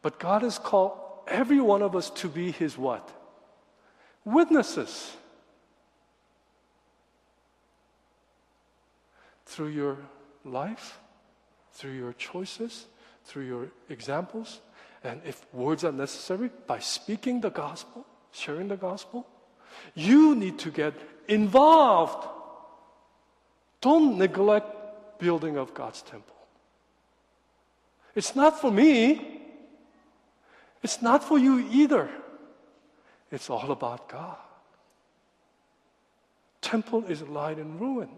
But 0.02 0.20
God 0.20 0.42
has 0.42 0.60
called 0.60 1.00
every 1.26 1.62
one 1.62 1.82
of 1.82 1.96
us 1.96 2.10
to 2.12 2.28
be 2.28 2.52
his 2.52 2.78
what? 2.78 3.10
Witnesses. 4.26 5.16
Through 9.47 9.69
your 9.69 9.97
life, 10.45 10.99
through 11.73 11.93
your 11.93 12.13
choices, 12.13 12.86
through 13.25 13.47
your 13.47 13.67
examples, 13.89 14.62
and 15.03 15.21
if 15.25 15.45
words 15.53 15.83
are 15.83 15.91
necessary, 15.91 16.51
by 16.67 16.79
speaking 16.79 17.41
the 17.41 17.49
gospel 17.49 18.05
sharing 18.38 18.67
the 18.67 18.77
gospel, 18.77 19.25
you 19.95 20.36
need 20.36 20.60
to 20.60 20.71
get 20.71 20.93
involved. 21.27 22.27
Don't 23.81 24.17
neglect 24.17 25.19
building 25.19 25.57
of 25.57 25.73
God's 25.73 26.01
temple. 26.01 26.36
It's 28.15 28.36
not 28.36 28.60
for 28.60 28.71
me. 28.71 29.41
It's 30.83 31.01
not 31.01 31.23
for 31.23 31.38
you 31.38 31.67
either. 31.71 32.10
It's 33.31 33.49
all 33.49 33.71
about 33.71 34.07
God. 34.10 34.38
Temple 36.62 37.05
is 37.05 37.21
lying 37.23 37.60
in 37.60 37.79
ruin. 37.79 38.10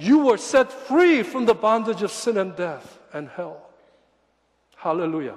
You 0.00 0.20
were 0.20 0.38
set 0.38 0.72
free 0.72 1.22
from 1.22 1.44
the 1.44 1.52
bondage 1.52 2.00
of 2.00 2.10
sin 2.10 2.38
and 2.38 2.56
death 2.56 2.98
and 3.12 3.28
hell. 3.28 3.68
Hallelujah. 4.76 5.34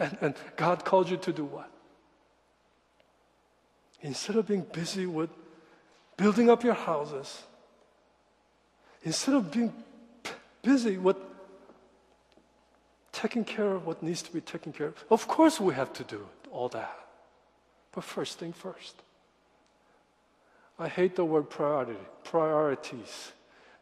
And, 0.00 0.18
and 0.20 0.34
God 0.56 0.84
called 0.84 1.08
you 1.08 1.16
to 1.18 1.32
do 1.32 1.44
what? 1.44 1.70
Instead 4.02 4.34
of 4.34 4.48
being 4.48 4.66
busy 4.72 5.06
with 5.06 5.30
building 6.16 6.50
up 6.50 6.64
your 6.64 6.74
houses, 6.74 7.44
instead 9.04 9.36
of 9.36 9.52
being 9.52 9.72
busy 10.62 10.98
with 10.98 11.16
taking 13.12 13.44
care 13.44 13.70
of 13.70 13.86
what 13.86 14.02
needs 14.02 14.20
to 14.22 14.32
be 14.32 14.40
taken 14.40 14.72
care 14.72 14.88
of, 14.88 15.04
of 15.10 15.28
course 15.28 15.60
we 15.60 15.72
have 15.74 15.92
to 15.92 16.02
do 16.02 16.26
all 16.50 16.68
that. 16.70 17.06
But 17.92 18.02
first 18.02 18.40
thing 18.40 18.52
first. 18.52 18.96
I 20.78 20.88
hate 20.88 21.16
the 21.16 21.24
word 21.24 21.48
priority, 21.48 21.98
priorities. 22.24 23.32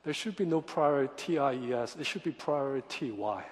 There 0.04 0.14
should 0.14 0.36
be 0.36 0.44
no 0.44 0.60
priority, 0.60 1.12
T-I-E-S. 1.16 1.96
It 1.98 2.06
should 2.06 2.22
be 2.22 2.30
priority, 2.30 3.10
why? 3.10 3.44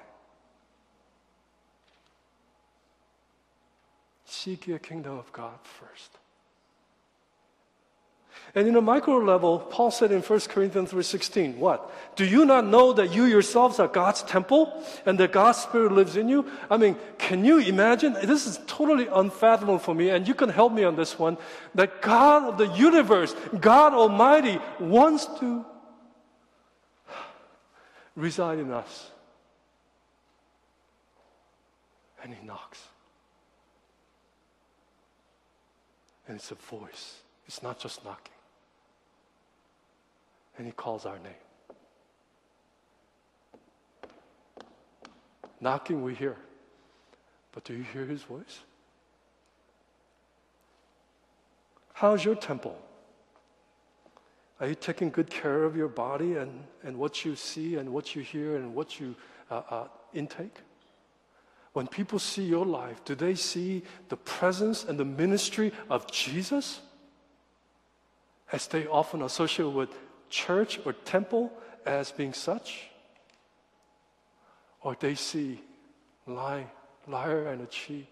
Seek 4.24 4.66
the 4.66 4.78
kingdom 4.78 5.18
of 5.18 5.32
God 5.32 5.58
first. 5.62 6.18
And 8.54 8.68
in 8.68 8.76
a 8.76 8.82
micro 8.82 9.16
level, 9.16 9.58
Paul 9.58 9.90
said 9.90 10.12
in 10.12 10.20
1 10.20 10.40
Corinthians 10.40 10.92
3.16, 10.92 11.56
what? 11.56 11.90
Do 12.16 12.24
you 12.26 12.44
not 12.44 12.66
know 12.66 12.92
that 12.92 13.12
you 13.12 13.24
yourselves 13.24 13.78
are 13.78 13.88
God's 13.88 14.22
temple 14.22 14.84
and 15.06 15.18
that 15.18 15.32
God's 15.32 15.58
Spirit 15.58 15.92
lives 15.92 16.16
in 16.16 16.28
you? 16.28 16.46
I 16.70 16.76
mean, 16.76 16.96
can 17.16 17.46
you 17.46 17.58
imagine? 17.58 18.12
This 18.12 18.46
is 18.46 18.60
totally 18.66 19.06
unfathomable 19.06 19.78
for 19.78 19.94
me, 19.94 20.10
and 20.10 20.28
you 20.28 20.34
can 20.34 20.50
help 20.50 20.72
me 20.72 20.84
on 20.84 20.96
this 20.96 21.18
one. 21.18 21.38
That 21.74 22.02
God 22.02 22.44
of 22.44 22.58
the 22.58 22.68
universe, 22.76 23.34
God 23.58 23.94
Almighty, 23.94 24.58
wants 24.78 25.24
to 25.40 25.64
reside 28.14 28.58
in 28.58 28.70
us. 28.70 29.10
And 32.22 32.34
He 32.34 32.46
knocks. 32.46 32.82
And 36.28 36.36
it's 36.36 36.50
a 36.50 36.54
voice. 36.54 37.16
It's 37.52 37.62
not 37.62 37.78
just 37.78 38.02
knocking 38.02 38.32
and 40.56 40.66
He 40.66 40.72
calls 40.72 41.04
our 41.04 41.18
name. 41.18 41.32
Knocking, 45.60 46.02
we 46.02 46.14
hear. 46.14 46.36
But 47.52 47.64
do 47.64 47.74
you 47.74 47.82
hear 47.92 48.06
His 48.06 48.22
voice? 48.22 48.60
How's 51.92 52.24
your 52.24 52.36
temple? 52.36 52.80
Are 54.58 54.68
you 54.68 54.74
taking 54.74 55.10
good 55.10 55.28
care 55.28 55.64
of 55.64 55.76
your 55.76 55.88
body 55.88 56.36
and, 56.36 56.64
and 56.82 56.96
what 56.96 57.22
you 57.22 57.36
see 57.36 57.76
and 57.76 57.92
what 57.92 58.16
you 58.16 58.22
hear 58.22 58.56
and 58.56 58.74
what 58.74 58.98
you 58.98 59.14
uh, 59.50 59.60
uh, 59.68 59.88
intake? 60.14 60.56
When 61.74 61.86
people 61.86 62.18
see 62.18 62.44
your 62.44 62.64
life, 62.64 63.04
do 63.04 63.14
they 63.14 63.34
see 63.34 63.82
the 64.08 64.16
presence 64.16 64.84
and 64.84 64.98
the 64.98 65.04
ministry 65.04 65.70
of 65.90 66.10
Jesus? 66.10 66.80
As 68.52 68.66
they 68.66 68.86
often 68.86 69.22
associate 69.22 69.70
with 69.70 69.88
church 70.28 70.78
or 70.84 70.92
temple 70.92 71.50
as 71.86 72.12
being 72.12 72.34
such? 72.34 72.88
Or 74.82 74.94
they 74.98 75.14
see 75.14 75.60
lie, 76.26 76.66
liar 77.08 77.48
and 77.48 77.62
a 77.62 77.66
cheat, 77.66 78.06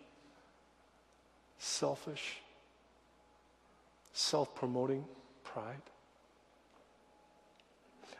selfish, 1.58 2.40
self 4.14 4.54
promoting 4.54 5.04
pride? 5.44 5.82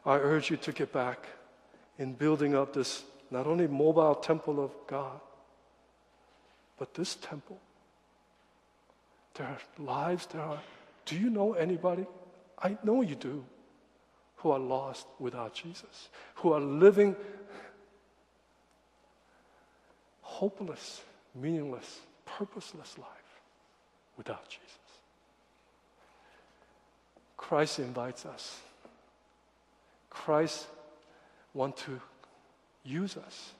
I 0.04 0.16
urge 0.16 0.50
you 0.50 0.56
to 0.58 0.72
get 0.72 0.92
back 0.92 1.26
in 1.98 2.12
building 2.14 2.54
up 2.54 2.72
this 2.74 3.02
not 3.30 3.46
only 3.46 3.66
mobile 3.66 4.14
temple 4.14 4.62
of 4.62 4.72
God, 4.86 5.20
but 6.78 6.94
this 6.94 7.14
temple. 7.16 7.60
There 9.34 9.46
are 9.46 9.58
lives, 9.78 10.26
there 10.26 10.42
are. 10.42 10.60
Do 11.10 11.18
you 11.18 11.28
know 11.28 11.54
anybody? 11.54 12.06
I 12.56 12.78
know 12.84 13.02
you 13.02 13.16
do. 13.16 13.44
Who 14.36 14.52
are 14.52 14.60
lost 14.60 15.06
without 15.18 15.52
Jesus, 15.52 16.08
who 16.36 16.52
are 16.52 16.60
living 16.60 17.14
hopeless, 20.22 21.02
meaningless, 21.34 21.98
purposeless 22.24 22.96
life 22.96 23.40
without 24.16 24.48
Jesus. 24.48 24.78
Christ 27.36 27.80
invites 27.80 28.24
us. 28.24 28.60
Christ 30.08 30.68
wants 31.52 31.82
to 31.82 32.00
use 32.84 33.16
us. 33.16 33.52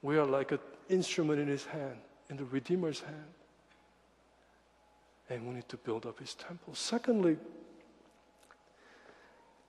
We 0.00 0.16
are 0.16 0.26
like 0.26 0.52
an 0.52 0.60
instrument 0.88 1.40
in 1.40 1.48
his 1.48 1.66
hand, 1.66 1.98
in 2.30 2.36
the 2.36 2.44
Redeemer's 2.44 3.00
hand. 3.00 3.37
And 5.30 5.46
we 5.46 5.54
need 5.54 5.68
to 5.68 5.76
build 5.76 6.06
up 6.06 6.18
his 6.18 6.34
temple. 6.34 6.74
Secondly, 6.74 7.36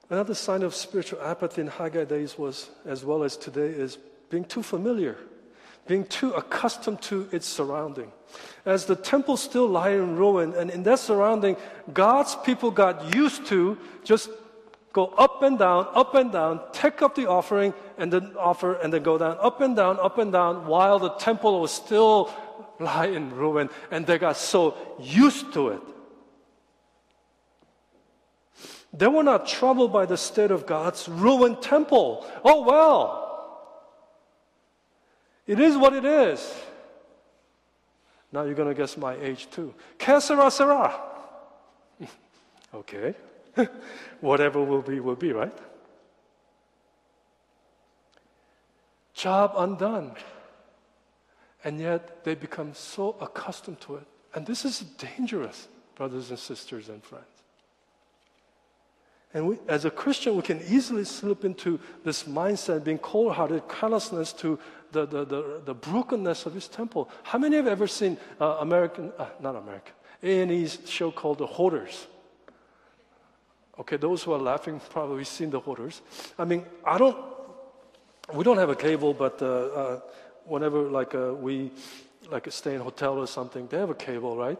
another 0.09 0.33
sign 0.33 0.63
of 0.63 0.73
spiritual 0.73 1.21
apathy 1.21 1.61
in 1.61 1.67
Haggai 1.67 2.05
days 2.05 2.37
was, 2.37 2.69
as 2.85 3.03
well 3.03 3.23
as 3.23 3.35
today, 3.35 3.67
is 3.67 3.97
being 4.29 4.45
too 4.45 4.63
familiar 4.63 5.17
being 5.89 6.05
too 6.05 6.31
accustomed 6.33 7.01
to 7.01 7.27
its 7.31 7.47
surrounding. 7.47 8.11
As 8.63 8.85
the 8.85 8.95
temple 8.95 9.35
still 9.35 9.67
lie 9.67 9.89
in 9.89 10.15
ruin, 10.15 10.53
and 10.53 10.69
in 10.69 10.83
that 10.83 10.99
surrounding, 10.99 11.57
God's 11.91 12.35
people 12.35 12.69
got 12.69 13.15
used 13.15 13.47
to 13.47 13.75
just 14.03 14.29
go 14.93 15.07
up 15.17 15.41
and 15.41 15.57
down, 15.57 15.87
up 15.95 16.13
and 16.13 16.31
down, 16.31 16.61
take 16.71 17.01
up 17.01 17.15
the 17.15 17.27
offering, 17.27 17.73
and 17.97 18.13
then 18.13 18.33
offer, 18.37 18.75
and 18.75 18.93
then 18.93 19.01
go 19.01 19.17
down, 19.17 19.35
up 19.41 19.61
and 19.61 19.75
down, 19.75 19.99
up 19.99 20.19
and 20.19 20.31
down, 20.31 20.67
while 20.67 20.99
the 20.99 21.09
temple 21.17 21.59
was 21.59 21.71
still 21.71 22.31
lie 22.79 23.07
in 23.07 23.35
ruin, 23.35 23.69
and 23.91 24.05
they 24.05 24.17
got 24.17 24.37
so 24.37 24.75
used 24.99 25.53
to 25.53 25.69
it. 25.69 25.81
They 28.91 29.07
were 29.07 29.23
not 29.23 29.47
troubled 29.47 29.93
by 29.93 30.05
the 30.05 30.17
state 30.17 30.51
of 30.51 30.65
God's 30.65 31.07
ruined 31.07 31.61
temple. 31.61 32.25
Oh 32.43 32.63
well, 32.63 33.29
it 35.45 35.59
is 35.59 35.77
what 35.77 35.93
it 35.93 36.05
is. 36.05 36.53
Now 38.31 38.43
you're 38.43 38.55
going 38.55 38.69
to 38.69 38.75
guess 38.75 38.97
my 38.97 39.15
age 39.15 39.49
too. 39.49 39.73
Que 39.97 40.19
sera, 40.21 40.51
sera. 40.51 41.01
okay. 42.73 43.15
Whatever 44.21 44.63
will 44.63 44.81
be, 44.81 44.99
will 44.99 45.15
be, 45.15 45.33
right? 45.33 45.57
Job 49.13 49.53
undone. 49.57 50.15
And 51.63 51.79
yet 51.79 52.23
they 52.23 52.35
become 52.35 52.73
so 52.73 53.15
accustomed 53.19 53.81
to 53.81 53.95
it. 53.95 54.07
And 54.33 54.45
this 54.45 54.63
is 54.65 54.79
dangerous, 54.79 55.67
brothers 55.95 56.29
and 56.29 56.39
sisters 56.39 56.89
and 56.89 57.03
friends. 57.03 57.25
And 59.33 59.47
we, 59.47 59.57
as 59.67 59.85
a 59.85 59.91
Christian, 59.91 60.35
we 60.35 60.41
can 60.41 60.59
easily 60.67 61.03
slip 61.03 61.45
into 61.45 61.79
this 62.03 62.23
mindset, 62.23 62.83
being 62.83 62.97
cold 62.97 63.33
hearted, 63.33 63.67
callousness 63.67 64.33
to 64.33 64.57
the, 64.91 65.05
the, 65.05 65.25
the, 65.25 65.61
the, 65.65 65.73
brokenness 65.73 66.47
of 66.47 66.53
his 66.55 66.67
temple. 66.67 67.09
How 67.21 67.37
many 67.37 67.55
have 67.57 67.67
ever 67.67 67.85
seen 67.85 68.17
uh, 68.41 68.57
American, 68.59 69.11
uh, 69.19 69.27
not 69.39 69.55
American, 69.55 69.93
A&E's 70.23 70.79
show 70.85 71.11
called 71.11 71.37
The 71.37 71.45
Hoarders? 71.45 72.07
Okay, 73.79 73.97
those 73.97 74.23
who 74.23 74.33
are 74.33 74.39
laughing 74.39 74.81
probably 74.89 75.25
seen 75.25 75.51
The 75.51 75.59
Hoarders. 75.59 76.01
I 76.39 76.45
mean, 76.45 76.65
I 76.83 76.97
don't, 76.97 77.15
we 78.33 78.43
don't 78.43 78.57
have 78.57 78.69
a 78.69 78.75
cable, 78.75 79.13
but 79.13 79.39
uh, 79.43 79.45
uh 79.45 79.99
whenever 80.49 80.81
like 80.89 81.15
uh, 81.15 81.33
we 81.33 81.71
like 82.31 82.51
stay 82.51 82.75
in 82.75 82.81
a 82.81 82.83
hotel 82.83 83.17
or 83.17 83.27
something, 83.27 83.67
they 83.67 83.77
have 83.77 83.89
a 83.89 83.95
cable, 83.95 84.35
right? 84.35 84.59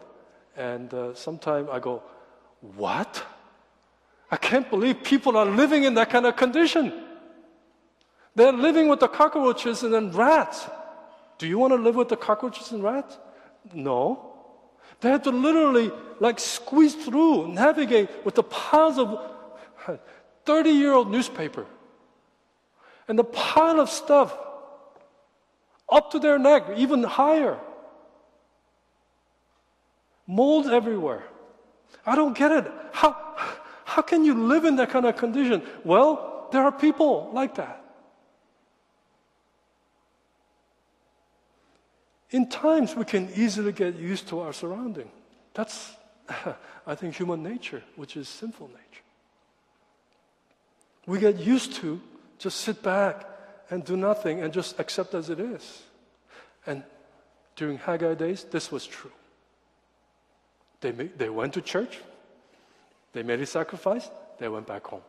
And 0.56 0.94
uh, 0.94 1.14
sometimes 1.16 1.70
I 1.72 1.80
go, 1.80 2.04
what? 2.76 3.24
I 4.32 4.38
can't 4.38 4.70
believe 4.70 5.04
people 5.04 5.38
are 5.38 5.46
living 5.46 5.84
in 5.84 5.96
that 5.96 6.10
kind 6.10 6.26
of 6.26 6.36
condition. 6.36 6.94
They're 8.36 8.54
living 8.54 8.88
with 8.88 9.00
the 9.00 9.08
cockroaches 9.08 9.84
and 9.84 9.94
then 9.94 10.12
rats. 10.12 10.68
Do 11.38 11.48
you 11.48 11.58
want 11.58 11.74
to 11.74 11.78
live 11.78 11.96
with 11.96 12.10
the 12.10 12.18
cockroaches 12.18 12.72
and 12.72 12.84
rats? 12.84 13.18
No. 13.74 14.26
They 15.02 15.10
have 15.10 15.24
to 15.24 15.32
literally 15.32 15.92
like 16.20 16.40
squeeze 16.40 16.96
through, 16.96 17.48
navigate 17.54 18.10
with 18.26 18.36
the 18.36 18.44
piles 18.44 18.98
of 18.98 19.20
30 20.46 20.70
year 20.70 20.94
old 20.94 21.10
newspaper 21.12 21.66
and 23.08 23.18
the 23.18 23.24
pile 23.24 23.80
of 23.80 23.90
stuff 23.90 24.38
up 25.92 26.12
to 26.12 26.20
their 26.20 26.38
neck, 26.38 26.64
even 26.76 27.04
higher. 27.04 27.60
Mold 30.28 30.68
everywhere. 30.68 31.24
I 32.06 32.16
don't 32.16 32.38
get 32.38 32.52
it. 32.52 32.72
How, 32.92 33.16
how 33.86 34.02
can 34.02 34.24
you 34.24 34.34
live 34.34 34.66
in 34.66 34.76
that 34.76 34.90
kind 34.90 35.06
of 35.06 35.18
condition? 35.18 35.64
Well, 35.84 36.48
there 36.52 36.64
are 36.64 36.72
people 36.72 37.32
like 37.34 37.56
that. 37.56 37.84
In 42.32 42.48
times, 42.48 42.96
we 42.96 43.06
can 43.06 43.30
easily 43.36 43.72
get 43.72 43.96
used 43.96 44.28
to 44.28 44.42
our 44.42 44.54
surrounding. 44.54 45.10
That's, 45.56 45.94
I 46.86 46.96
think, 46.96 47.16
human 47.16 47.42
nature, 47.42 47.82
which 47.96 48.16
is 48.16 48.30
sinful 48.30 48.68
nature. 48.68 49.04
We 51.08 51.20
get 51.20 51.40
used 51.40 51.74
to 51.78 52.00
just 52.38 52.62
sit 52.62 52.84
back 52.84 53.26
and 53.70 53.84
do 53.84 53.96
nothing 53.96 54.42
and 54.42 54.52
just 54.54 54.80
accept 54.80 55.14
as 55.14 55.30
it 55.30 55.40
is. 55.40 55.84
And 56.66 56.84
during 57.56 57.78
Haggai 57.78 58.16
days, 58.16 58.46
this 58.50 58.72
was 58.72 58.86
true. 58.86 59.12
They, 60.82 60.92
they 60.92 61.30
went 61.30 61.54
to 61.54 61.62
church, 61.62 62.00
they 63.14 63.24
made 63.24 63.42
a 63.42 63.46
sacrifice, 63.46 64.10
they 64.40 64.48
went 64.48 64.68
back 64.68 64.88
home. 64.88 65.02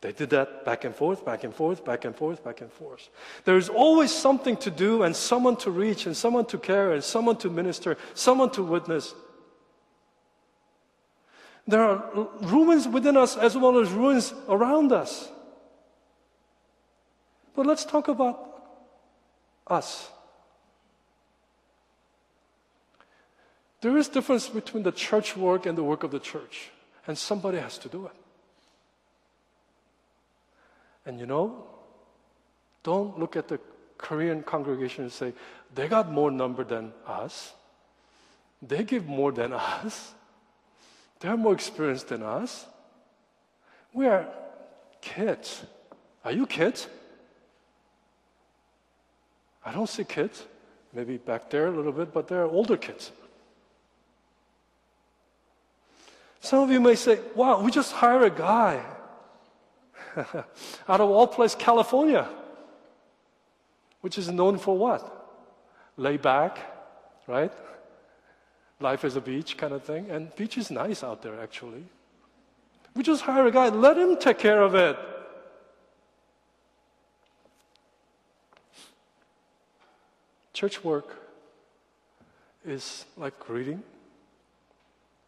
They 0.00 0.12
did 0.12 0.30
that 0.30 0.66
back 0.66 0.84
and 0.84 0.94
forth, 0.94 1.24
back 1.24 1.44
and 1.44 1.54
forth, 1.54 1.82
back 1.82 2.04
and 2.04 2.14
forth, 2.14 2.44
back 2.44 2.60
and 2.60 2.70
forth. 2.70 3.08
There's 3.46 3.70
always 3.70 4.14
something 4.14 4.56
to 4.58 4.70
do 4.70 5.02
and 5.02 5.16
someone 5.16 5.56
to 5.58 5.70
reach 5.70 6.04
and 6.04 6.14
someone 6.14 6.44
to 6.46 6.58
care 6.58 6.92
and 6.92 7.02
someone 7.02 7.36
to 7.38 7.48
minister, 7.48 7.96
someone 8.12 8.50
to 8.50 8.62
witness. 8.62 9.14
There 11.66 11.80
are 11.80 12.28
ruins 12.42 12.86
within 12.86 13.16
us 13.16 13.38
as 13.38 13.56
well 13.56 13.78
as 13.78 13.90
ruins 13.90 14.34
around 14.46 14.92
us. 14.92 15.30
But 17.54 17.66
let's 17.66 17.84
talk 17.84 18.08
about 18.08 18.62
us. 19.66 20.10
There 23.80 23.96
is 23.98 24.08
difference 24.08 24.48
between 24.48 24.82
the 24.82 24.92
church 24.92 25.36
work 25.36 25.66
and 25.66 25.76
the 25.76 25.84
work 25.84 26.04
of 26.04 26.10
the 26.10 26.18
church, 26.18 26.70
and 27.06 27.16
somebody 27.16 27.58
has 27.58 27.78
to 27.78 27.88
do 27.88 28.06
it. 28.06 28.12
And 31.06 31.20
you 31.20 31.26
know, 31.26 31.66
don't 32.82 33.18
look 33.18 33.36
at 33.36 33.48
the 33.48 33.60
Korean 33.98 34.42
congregation 34.42 35.04
and 35.04 35.12
say, 35.12 35.32
they 35.74 35.86
got 35.86 36.10
more 36.10 36.30
number 36.30 36.64
than 36.64 36.92
us. 37.06 37.52
They 38.62 38.84
give 38.84 39.06
more 39.06 39.32
than 39.32 39.52
us. 39.84 40.14
They're 41.20 41.36
more 41.36 41.52
experienced 41.52 42.08
than 42.08 42.22
us. 42.22 42.66
We 43.92 44.06
are 44.06 44.26
kids. 45.00 45.62
Are 46.24 46.32
you 46.32 46.46
kids? 46.46 46.88
I 49.64 49.72
don't 49.72 49.88
see 49.88 50.04
kids. 50.04 50.44
Maybe 50.92 51.16
back 51.16 51.50
there 51.50 51.66
a 51.66 51.70
little 51.70 51.92
bit, 51.92 52.12
but 52.12 52.28
they're 52.28 52.44
older 52.44 52.76
kids. 52.76 53.10
Some 56.40 56.62
of 56.62 56.70
you 56.70 56.78
may 56.78 56.94
say, 56.94 57.18
wow, 57.34 57.60
we 57.60 57.70
just 57.70 57.92
hire 57.92 58.22
a 58.24 58.30
guy. 58.30 58.84
out 60.16 61.00
of 61.00 61.10
all 61.10 61.26
place, 61.26 61.54
California, 61.54 62.28
which 64.02 64.18
is 64.18 64.30
known 64.30 64.58
for 64.58 64.76
what? 64.76 65.02
Lay 65.96 66.16
back, 66.16 66.58
right? 67.26 67.52
Life 68.78 69.04
is 69.04 69.16
a 69.16 69.20
beach 69.20 69.56
kind 69.56 69.72
of 69.72 69.82
thing. 69.82 70.10
And 70.10 70.34
beach 70.36 70.58
is 70.58 70.70
nice 70.70 71.02
out 71.02 71.22
there, 71.22 71.40
actually. 71.40 71.84
We 72.94 73.02
just 73.02 73.22
hire 73.22 73.46
a 73.46 73.50
guy, 73.50 73.70
let 73.70 73.96
him 73.96 74.16
take 74.16 74.38
care 74.38 74.62
of 74.62 74.74
it. 74.74 74.96
Church 80.54 80.84
work 80.84 81.16
is 82.64 83.04
like 83.16 83.38
greeting, 83.40 83.82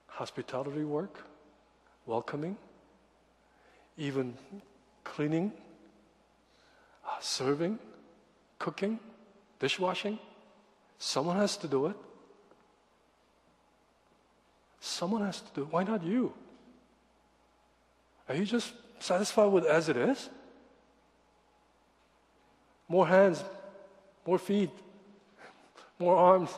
hospitality 0.07 0.85
work, 0.85 1.25
welcoming, 2.07 2.57
even 3.99 4.35
cleaning, 5.03 5.53
uh, 7.05 7.19
serving, 7.19 7.77
cooking, 8.61 9.01
dishwashing. 9.59 10.21
Someone 10.99 11.37
has 11.39 11.57
to 11.57 11.67
do 11.67 11.87
it. 11.87 11.97
Someone 14.79 15.23
has 15.23 15.41
to 15.41 15.51
do 15.57 15.63
it. 15.63 15.73
Why 15.73 15.83
not 15.83 16.05
you? 16.05 16.33
Are 18.29 18.37
you 18.37 18.45
just 18.45 18.73
satisfied 19.01 19.47
with 19.47 19.65
as 19.65 19.89
it 19.89 19.97
is? 19.97 20.31
More 22.89 23.09
hands, 23.09 23.43
more 24.25 24.39
feet, 24.39 24.71
more 25.99 26.17
arms 26.17 26.51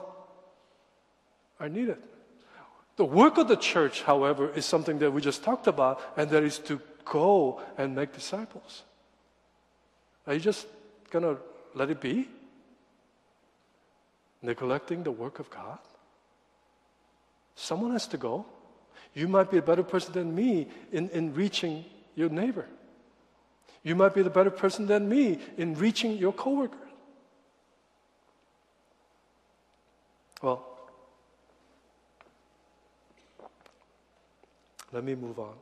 are 1.60 1.68
needed. 1.68 1.98
The 2.96 3.04
work 3.04 3.38
of 3.38 3.46
the 3.46 3.56
church, 3.56 4.02
however, 4.02 4.50
is 4.50 4.66
something 4.66 4.98
that 4.98 5.12
we 5.12 5.20
just 5.20 5.44
talked 5.44 5.68
about, 5.68 6.00
and 6.16 6.28
that 6.30 6.42
is 6.42 6.58
to 6.60 6.80
go 7.04 7.60
and 7.76 7.94
make 7.94 8.12
disciples. 8.12 8.82
Are 10.26 10.34
you 10.34 10.40
just 10.40 10.66
going 11.10 11.24
to 11.24 11.40
let 11.74 11.90
it 11.90 12.00
be? 12.00 12.28
Neglecting 14.42 15.04
the 15.04 15.12
work 15.12 15.38
of 15.38 15.48
God? 15.50 15.78
Someone 17.54 17.92
has 17.92 18.06
to 18.08 18.16
go. 18.16 18.46
You 19.14 19.28
might 19.28 19.50
be 19.50 19.58
a 19.58 19.62
better 19.62 19.82
person 19.82 20.12
than 20.12 20.34
me 20.34 20.68
in, 20.92 21.08
in 21.10 21.34
reaching 21.34 21.84
your 22.14 22.28
neighbor. 22.28 22.66
You 23.82 23.94
might 23.94 24.14
be 24.14 24.22
the 24.22 24.30
better 24.30 24.50
person 24.50 24.86
than 24.86 25.08
me 25.08 25.38
in 25.56 25.74
reaching 25.74 26.18
your 26.18 26.32
coworker. 26.32 26.87
Well, 30.42 30.64
let 34.92 35.04
me 35.04 35.14
move 35.14 35.38
on. 35.38 35.54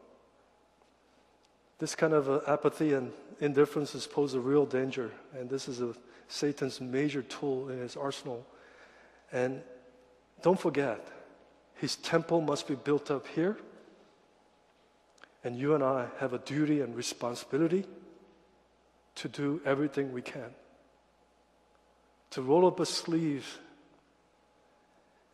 This 1.78 1.94
kind 1.94 2.12
of 2.12 2.28
uh, 2.28 2.40
apathy 2.46 2.94
and 2.94 3.12
indifference 3.40 4.06
pose 4.06 4.34
a 4.34 4.40
real 4.40 4.66
danger, 4.66 5.10
and 5.38 5.48
this 5.48 5.68
is 5.68 5.80
a, 5.80 5.94
Satan's 6.28 6.80
major 6.80 7.22
tool 7.22 7.68
in 7.68 7.78
his 7.78 7.96
arsenal. 7.96 8.46
And 9.32 9.62
don't 10.42 10.58
forget, 10.58 11.06
his 11.74 11.96
temple 11.96 12.40
must 12.40 12.66
be 12.66 12.74
built 12.74 13.10
up 13.10 13.26
here. 13.28 13.56
And 15.44 15.56
you 15.56 15.74
and 15.74 15.84
I 15.84 16.06
have 16.18 16.32
a 16.32 16.38
duty 16.38 16.80
and 16.80 16.96
responsibility 16.96 17.84
to 19.16 19.28
do 19.28 19.60
everything 19.64 20.12
we 20.12 20.22
can. 20.22 20.50
To 22.30 22.42
roll 22.42 22.66
up 22.66 22.80
a 22.80 22.86
sleeve 22.86 23.60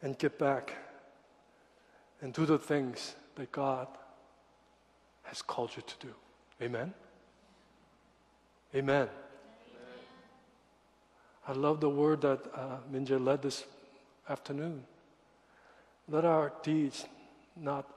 and 0.03 0.19
get 0.19 0.39
back 0.39 0.75
and 2.21 2.33
do 2.33 2.45
the 2.45 2.59
things 2.59 3.15
that 3.37 3.51
God 3.53 3.87
has 5.23 5.43
called 5.43 5.71
you 5.77 5.83
to 5.83 6.07
do. 6.07 6.15
Amen? 6.61 6.93
Amen. 8.75 9.09
I 11.47 11.53
love 11.53 11.81
the 11.81 11.89
word 11.89 12.21
that 12.21 12.41
uh, 12.55 12.77
Minja 12.93 13.23
led 13.23 13.43
this 13.43 13.65
afternoon. 14.29 14.85
Let 16.09 16.25
our 16.25 16.53
deeds 16.63 17.05
not 17.57 17.89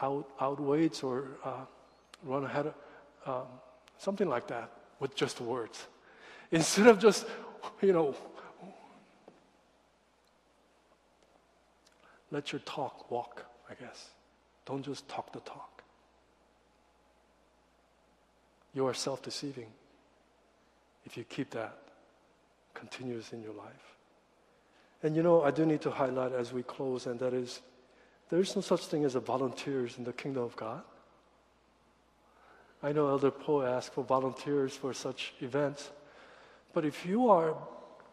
out, 0.00 0.28
outweigh 0.40 0.90
or 1.02 1.28
uh, 1.44 1.64
run 2.24 2.44
ahead 2.44 2.66
of 2.66 2.74
um, 3.26 3.46
something 3.98 4.28
like 4.28 4.48
that 4.48 4.70
with 5.00 5.14
just 5.14 5.40
words. 5.40 5.86
Instead 6.50 6.86
of 6.88 6.98
just, 6.98 7.26
you 7.80 7.92
know, 7.92 8.14
let 12.34 12.50
your 12.50 12.60
talk 12.66 13.12
walk, 13.12 13.46
I 13.70 13.74
guess. 13.74 14.08
Don't 14.66 14.84
just 14.84 15.08
talk 15.08 15.32
the 15.32 15.38
talk. 15.40 15.84
You 18.74 18.86
are 18.88 18.94
self 18.94 19.22
deceiving 19.22 19.68
if 21.06 21.16
you 21.16 21.22
keep 21.22 21.50
that 21.50 21.78
continuous 22.74 23.32
in 23.32 23.40
your 23.40 23.52
life. 23.52 23.94
And 25.04 25.14
you 25.14 25.22
know, 25.22 25.42
I 25.42 25.52
do 25.52 25.64
need 25.64 25.80
to 25.82 25.92
highlight 25.92 26.32
as 26.32 26.52
we 26.52 26.64
close, 26.64 27.06
and 27.06 27.20
that 27.20 27.32
is 27.32 27.60
there 28.30 28.40
is 28.40 28.56
no 28.56 28.62
such 28.62 28.86
thing 28.86 29.04
as 29.04 29.14
a 29.14 29.20
volunteers 29.20 29.96
in 29.96 30.02
the 30.02 30.12
kingdom 30.12 30.42
of 30.42 30.56
God. 30.56 30.82
I 32.82 32.90
know 32.90 33.08
Elder 33.08 33.30
Poe 33.30 33.62
asked 33.62 33.94
for 33.94 34.02
volunteers 34.02 34.74
for 34.74 34.92
such 34.92 35.34
events. 35.40 35.90
But 36.72 36.84
if 36.84 37.06
you 37.06 37.30
are 37.30 37.54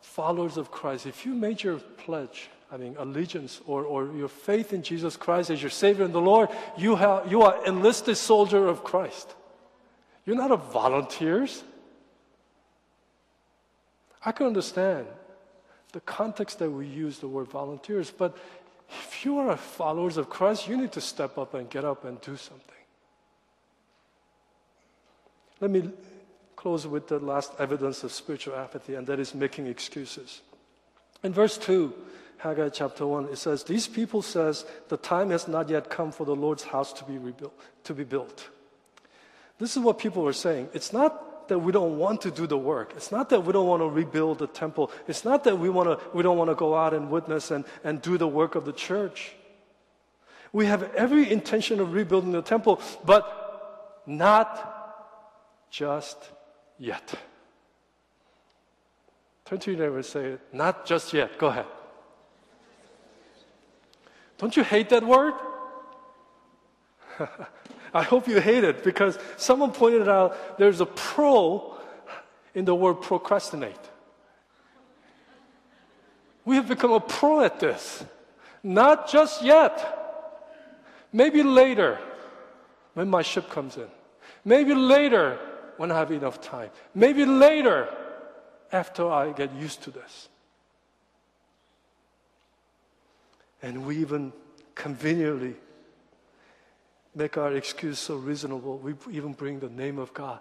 followers 0.02 0.58
of 0.58 0.70
Christ, 0.70 1.08
if 1.08 1.26
you 1.26 1.34
made 1.34 1.64
your 1.64 1.80
pledge, 1.80 2.50
I 2.72 2.78
mean, 2.78 2.96
allegiance 2.98 3.60
or, 3.68 3.84
or 3.84 4.16
your 4.16 4.30
faith 4.30 4.72
in 4.72 4.82
Jesus 4.82 5.18
Christ 5.18 5.50
as 5.50 5.62
your 5.62 5.70
Savior 5.70 6.06
and 6.06 6.14
the 6.14 6.22
Lord, 6.22 6.50
you, 6.78 6.96
have, 6.96 7.30
you 7.30 7.42
are 7.42 7.66
enlisted 7.66 8.16
soldier 8.16 8.66
of 8.68 8.84
Christ. 8.84 9.36
You're 10.26 10.38
not 10.38 10.52
a 10.52 10.58
volunteers. 10.58 11.64
I 14.24 14.32
can 14.32 14.48
understand 14.48 15.08
the 15.92 16.00
context 16.02 16.60
that 16.60 16.72
we 16.72 16.88
use 16.88 17.20
the 17.20 17.28
word 17.28 17.50
volunteers. 17.50 18.10
But 18.10 18.38
if 18.90 19.26
you 19.26 19.40
are 19.40 19.58
followers 19.58 20.16
of 20.16 20.30
Christ, 20.30 20.68
you 20.68 20.78
need 20.78 20.94
to 20.94 21.02
step 21.02 21.38
up 21.38 21.54
and 21.54 21.70
get 21.70 21.84
up 21.84 22.06
and 22.06 22.22
do 22.22 22.38
something. 22.38 22.66
Let 25.60 25.72
me 25.72 25.92
close 26.56 26.88
with 26.88 27.08
the 27.08 27.20
last 27.20 27.52
evidence 27.60 28.04
of 28.04 28.12
spiritual 28.12 28.56
apathy, 28.56 28.96
and 28.96 29.06
that 29.08 29.20
is 29.20 29.36
making 29.36 29.68
excuses. 29.68 30.42
In 31.24 31.34
verse 31.34 31.58
2, 31.58 31.94
Haggai 32.42 32.70
chapter 32.70 33.06
1, 33.06 33.26
it 33.26 33.38
says, 33.38 33.64
These 33.64 33.88
people 33.88 34.24
says, 34.24 34.66
the 34.90 34.98
time 34.98 35.30
has 35.30 35.48
not 35.48 35.70
yet 35.70 35.92
come 35.92 36.12
for 36.12 36.26
the 36.26 36.36
Lord's 36.36 36.64
house 36.64 36.92
to 36.94 37.04
be 37.04 37.20
rebuilt, 37.20 37.54
to 37.84 37.94
be 37.94 38.04
built. 38.04 38.50
This 39.60 39.78
is 39.78 39.84
what 39.84 40.00
people 40.00 40.28
are 40.28 40.34
saying. 40.34 40.70
It's 40.74 40.92
not 40.92 41.50
that 41.50 41.60
we 41.60 41.72
don't 41.72 42.00
want 42.00 42.22
to 42.22 42.32
do 42.32 42.48
the 42.48 42.58
work. 42.58 42.94
It's 42.96 43.12
not 43.12 43.30
that 43.30 43.46
we 43.46 43.54
don't 43.54 43.68
want 43.68 43.84
to 43.84 43.90
rebuild 43.90 44.40
the 44.40 44.48
temple. 44.48 44.90
It's 45.08 45.24
not 45.24 45.44
that 45.44 45.60
we, 45.60 45.70
want 45.70 46.00
to, 46.00 46.04
we 46.18 46.24
don't 46.24 46.36
want 46.36 46.50
to 46.50 46.56
go 46.56 46.76
out 46.76 46.96
and 46.96 47.12
witness 47.12 47.52
and, 47.52 47.64
and 47.84 48.02
do 48.02 48.18
the 48.18 48.28
work 48.28 48.56
of 48.56 48.66
the 48.66 48.74
church. 48.74 49.36
We 50.52 50.66
have 50.66 50.82
every 50.96 51.32
intention 51.32 51.80
of 51.80 51.94
rebuilding 51.94 52.32
the 52.32 52.42
temple, 52.42 52.82
but 53.06 54.02
not 54.08 55.70
just 55.70 56.18
yet. 56.80 57.14
Turn 59.46 59.60
to 59.60 59.72
your 59.72 59.80
neighbor 59.80 59.98
and 59.98 60.06
say, 60.06 60.38
Not 60.52 60.88
just 60.88 61.14
yet. 61.14 61.38
Go 61.38 61.48
ahead. 61.48 61.68
Don't 64.42 64.58
you 64.58 64.64
hate 64.64 64.90
that 64.90 65.06
word? 65.06 65.36
I 67.94 68.02
hope 68.02 68.28
you 68.28 68.42
hate 68.42 68.64
it 68.64 68.84
because 68.84 69.20
someone 69.38 69.72
pointed 69.72 70.10
out 70.10 70.58
there's 70.58 70.82
a 70.82 70.86
pro 70.88 71.78
in 72.56 72.66
the 72.66 72.74
word 72.74 72.96
procrastinate. 72.96 73.80
We 76.44 76.56
have 76.56 76.68
become 76.68 76.92
a 76.92 77.00
pro 77.00 77.42
at 77.42 77.60
this. 77.60 78.04
Not 78.64 79.08
just 79.08 79.44
yet. 79.44 79.76
Maybe 81.14 81.44
later 81.44 82.00
when 82.96 83.10
my 83.10 83.22
ship 83.22 83.48
comes 83.48 83.78
in. 83.78 83.88
Maybe 84.44 84.74
later 84.74 85.38
when 85.78 85.92
I 85.92 86.00
have 86.00 86.12
enough 86.12 86.42
time. 86.42 86.72
Maybe 86.96 87.26
later 87.26 87.96
after 88.72 89.08
I 89.08 89.34
get 89.34 89.54
used 89.54 89.84
to 89.84 89.92
this. 89.92 90.30
And 93.62 93.86
we 93.86 93.98
even 93.98 94.34
conveniently 94.76 95.56
make 97.14 97.38
our 97.38 97.54
excuse 97.54 98.00
so 98.00 98.16
reasonable. 98.16 98.78
We 98.78 98.96
even 99.12 99.34
bring 99.34 99.60
the 99.60 99.70
name 99.70 100.00
of 100.00 100.14
God. 100.14 100.40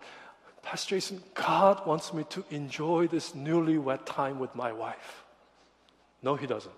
Pastor 0.62 0.96
Jason, 0.96 1.22
God 1.34 1.86
wants 1.86 2.12
me 2.12 2.24
to 2.30 2.44
enjoy 2.50 3.08
this 3.08 3.32
newlywed 3.32 4.04
time 4.04 4.38
with 4.38 4.54
my 4.54 4.72
wife. 4.72 5.24
No, 6.22 6.36
He 6.36 6.46
doesn't. 6.46 6.74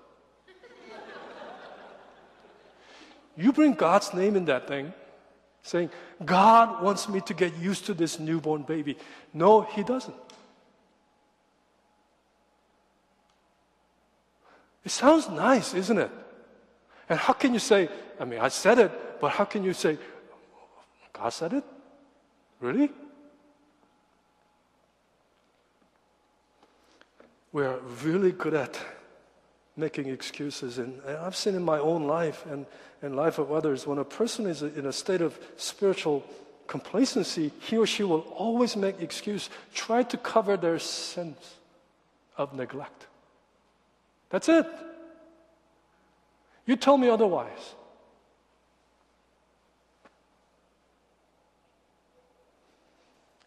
you 3.37 3.53
bring 3.53 3.75
God's 3.75 4.15
name 4.15 4.37
in 4.37 4.45
that 4.47 4.69
thing, 4.69 4.93
saying, 5.63 5.91
God 6.25 6.83
wants 6.83 7.09
me 7.09 7.21
to 7.23 7.35
get 7.35 7.57
used 7.57 7.87
to 7.87 7.95
this 7.95 8.19
newborn 8.19 8.63
baby. 8.63 8.97
No, 9.35 9.63
He 9.63 9.83
doesn't. 9.83 10.15
It 14.85 14.91
sounds 14.91 15.29
nice, 15.29 15.75
isn't 15.75 15.99
it? 15.99 16.11
And 17.09 17.19
how 17.19 17.33
can 17.33 17.53
you 17.53 17.59
say, 17.59 17.89
I 18.19 18.25
mean, 18.25 18.41
I 18.41 18.49
said 18.49 18.79
it, 18.79 19.21
but 19.21 19.33
how 19.33 19.45
can 19.45 19.65
you 19.65 19.73
say, 19.73 19.99
God 21.13 21.31
said 21.31 21.53
it? 21.53 21.65
Really? 22.61 22.91
We 27.53 27.65
are 27.65 27.79
really 28.03 28.33
good 28.33 28.55
at 28.55 28.79
making 29.77 30.09
excuses. 30.09 30.79
And 30.79 31.01
I've 31.07 31.37
seen 31.37 31.55
in 31.55 31.63
my 31.63 31.79
own 31.79 32.07
life 32.07 32.47
and, 32.47 32.67
and 33.03 33.17
life 33.17 33.39
of 33.39 33.53
others, 33.53 33.87
when 33.87 33.99
a 33.99 34.05
person 34.05 34.47
is 34.47 34.63
in 34.63 34.87
a 34.87 34.93
state 34.93 35.21
of 35.21 35.39
spiritual 35.57 36.25
complacency, 36.67 37.53
he 37.61 37.77
or 37.77 37.87
she 37.87 38.03
will 38.03 38.21
always 38.37 38.77
make 38.77 39.01
excuse, 39.01 39.51
try 39.75 40.03
to 40.05 40.17
cover 40.17 40.57
their 40.57 40.79
sins 40.79 41.57
of 42.37 42.55
neglect. 42.55 43.07
That's 44.31 44.49
it. 44.49 44.67
You 46.67 46.77
tell 46.77 46.97
me 46.97 47.09
otherwise. 47.09 47.75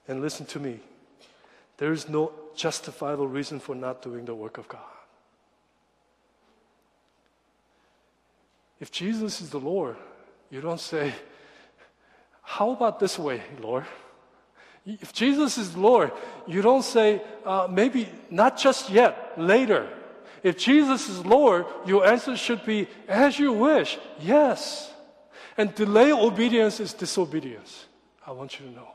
And 0.08 0.22
listen 0.22 0.46
to 0.48 0.60
me. 0.60 0.80
There 1.78 1.92
is 1.92 2.08
no 2.08 2.32
justifiable 2.56 3.28
reason 3.28 3.60
for 3.60 3.76
not 3.76 4.02
doing 4.02 4.26
the 4.26 4.36
work 4.36 4.58
of 4.58 4.68
God. 4.68 4.82
If 8.80 8.92
Jesus 8.92 9.42
is 9.42 9.50
the 9.50 9.60
Lord, 9.60 9.96
you 10.50 10.62
don't 10.62 10.80
say, 10.80 11.14
how 12.42 12.72
about 12.72 13.00
this 13.00 13.18
way, 13.18 13.42
Lord? 13.62 13.86
If 14.86 15.12
Jesus 15.14 15.58
is 15.58 15.74
the 15.74 15.80
Lord, 15.80 16.12
you 16.46 16.62
don't 16.62 16.84
say, 16.84 17.22
uh, 17.44 17.68
maybe 17.70 18.08
not 18.30 18.58
just 18.58 18.90
yet, 18.90 19.34
later. 19.38 19.90
If 20.46 20.60
Jesus 20.60 21.10
is 21.10 21.26
Lord, 21.26 21.66
your 21.88 22.06
answer 22.06 22.38
should 22.38 22.64
be, 22.64 22.88
as 23.08 23.40
you 23.40 23.52
wish, 23.52 23.98
yes. 24.22 24.94
And 25.58 25.74
delay 25.74 26.12
obedience 26.14 26.80
is 26.80 26.94
disobedience. 26.94 27.88
I 28.28 28.32
want 28.32 28.60
you 28.60 28.68
to 28.68 28.72
know. 28.72 28.90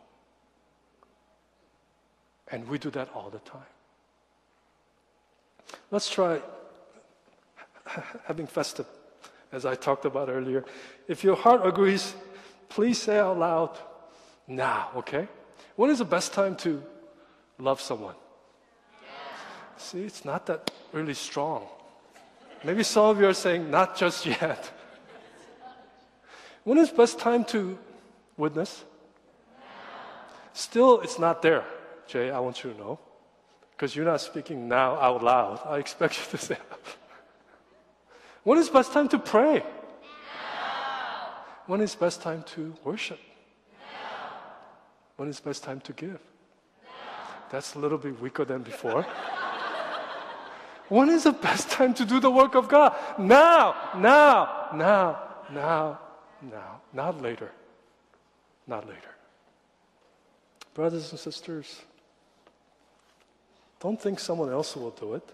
And 2.52 2.68
we 2.68 2.78
do 2.78 2.88
that 2.90 3.08
all 3.16 3.30
the 3.30 3.40
time. 3.40 3.72
Let's 5.90 6.08
try 6.08 6.40
having 8.26 8.46
festive, 8.46 8.86
as 9.50 9.66
I 9.66 9.74
talked 9.74 10.04
about 10.04 10.28
earlier. 10.28 10.64
If 11.08 11.24
your 11.24 11.34
heart 11.34 11.66
agrees, 11.66 12.14
please 12.68 13.02
say 13.02 13.18
out 13.18 13.40
loud, 13.40 13.76
now, 14.46 14.90
okay? 14.98 15.26
When 15.74 15.90
is 15.90 15.98
the 15.98 16.04
best 16.04 16.32
time 16.32 16.54
to 16.58 16.80
love 17.58 17.80
someone? 17.80 18.14
See, 19.78 20.02
it's 20.02 20.24
not 20.24 20.46
that 20.46 20.70
really 20.92 21.14
strong. 21.14 21.66
Maybe 22.64 22.82
some 22.82 23.06
of 23.06 23.20
you 23.20 23.26
are 23.26 23.34
saying, 23.34 23.70
not 23.70 23.96
just 23.96 24.26
yet. 24.26 24.70
when 26.64 26.78
is 26.78 26.90
best 26.90 27.18
time 27.18 27.44
to 27.46 27.78
witness? 28.36 28.84
Still, 30.52 31.00
it's 31.00 31.18
not 31.18 31.42
there. 31.42 31.64
Jay, 32.06 32.30
I 32.30 32.38
want 32.40 32.62
you 32.64 32.72
to 32.72 32.78
know. 32.78 32.98
Because 33.70 33.96
you're 33.96 34.04
not 34.04 34.20
speaking 34.20 34.68
now 34.68 34.96
out 34.96 35.22
loud. 35.22 35.60
I 35.64 35.78
expect 35.78 36.18
you 36.18 36.24
to 36.30 36.38
say 36.38 36.58
When 38.42 38.58
is 38.58 38.68
best 38.68 38.92
time 38.92 39.08
to 39.08 39.18
pray? 39.18 39.62
When 41.66 41.80
is 41.80 41.94
best 41.94 42.20
time 42.20 42.42
to 42.54 42.74
worship? 42.84 43.20
When 45.16 45.28
is 45.28 45.40
best 45.40 45.62
time 45.62 45.80
to 45.82 45.92
give? 45.92 46.20
That's 47.50 47.74
a 47.74 47.78
little 47.78 47.98
bit 47.98 48.20
weaker 48.20 48.44
than 48.44 48.62
before. 48.62 49.06
When 50.90 51.08
is 51.08 51.22
the 51.22 51.32
best 51.32 51.70
time 51.70 51.94
to 51.94 52.04
do 52.04 52.18
the 52.18 52.30
work 52.30 52.56
of 52.56 52.68
God? 52.68 52.94
Now, 53.16 53.74
now, 53.96 54.68
now, 54.74 55.22
now, 55.50 56.00
now, 56.42 56.80
not 56.92 57.22
later. 57.22 57.50
Not 58.66 58.86
later. 58.86 59.14
Brothers 60.74 61.10
and 61.12 61.18
sisters, 61.18 61.80
don't 63.78 64.00
think 64.00 64.18
someone 64.18 64.50
else 64.50 64.76
will 64.76 64.90
do 64.90 65.14
it. 65.14 65.28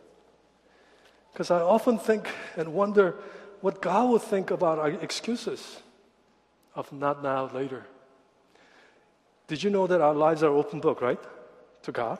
Because 1.32 1.50
I 1.50 1.60
often 1.60 1.98
think 1.98 2.28
and 2.56 2.74
wonder 2.74 3.16
what 3.62 3.80
God 3.80 4.10
will 4.10 4.18
think 4.18 4.50
about 4.50 4.78
our 4.78 4.90
excuses 4.90 5.80
of 6.74 6.92
not 6.92 7.22
now, 7.22 7.50
later. 7.52 7.86
Did 9.48 9.62
you 9.62 9.70
know 9.70 9.86
that 9.86 10.02
our 10.02 10.14
lives 10.14 10.42
are 10.42 10.50
open 10.50 10.80
book, 10.80 11.00
right? 11.00 11.20
To 11.84 11.92
God. 11.92 12.18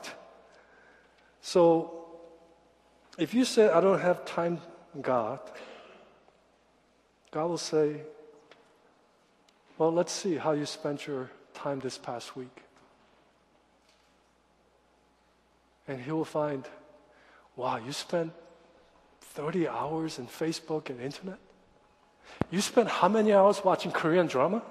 So 1.43 1.95
if 3.19 3.35
you 3.35 3.45
say, 3.45 3.69
I 3.69 3.81
don't 3.81 4.01
have 4.01 4.25
time, 4.25 4.61
God, 5.01 5.41
God 7.31 7.47
will 7.47 7.59
say, 7.59 8.01
Well, 9.79 9.93
let's 9.93 10.12
see 10.12 10.37
how 10.37 10.53
you 10.53 10.67
spent 10.67 11.07
your 11.07 11.31
time 11.55 11.81
this 11.81 11.99
past 11.99 12.37
week. 12.37 12.62
And 15.89 16.01
He 16.01 16.12
will 16.12 16.25
find, 16.25 16.64
Wow, 17.57 17.77
you 17.77 17.93
spent 17.93 18.33
30 19.21 19.69
hours 19.69 20.19
in 20.19 20.27
Facebook 20.27 20.91
and 20.91 21.01
internet? 21.01 21.39
You 22.51 22.61
spent 22.61 22.89
how 22.89 23.09
many 23.09 23.33
hours 23.33 23.62
watching 23.64 23.93
Korean 23.93 24.27
drama? 24.27 24.62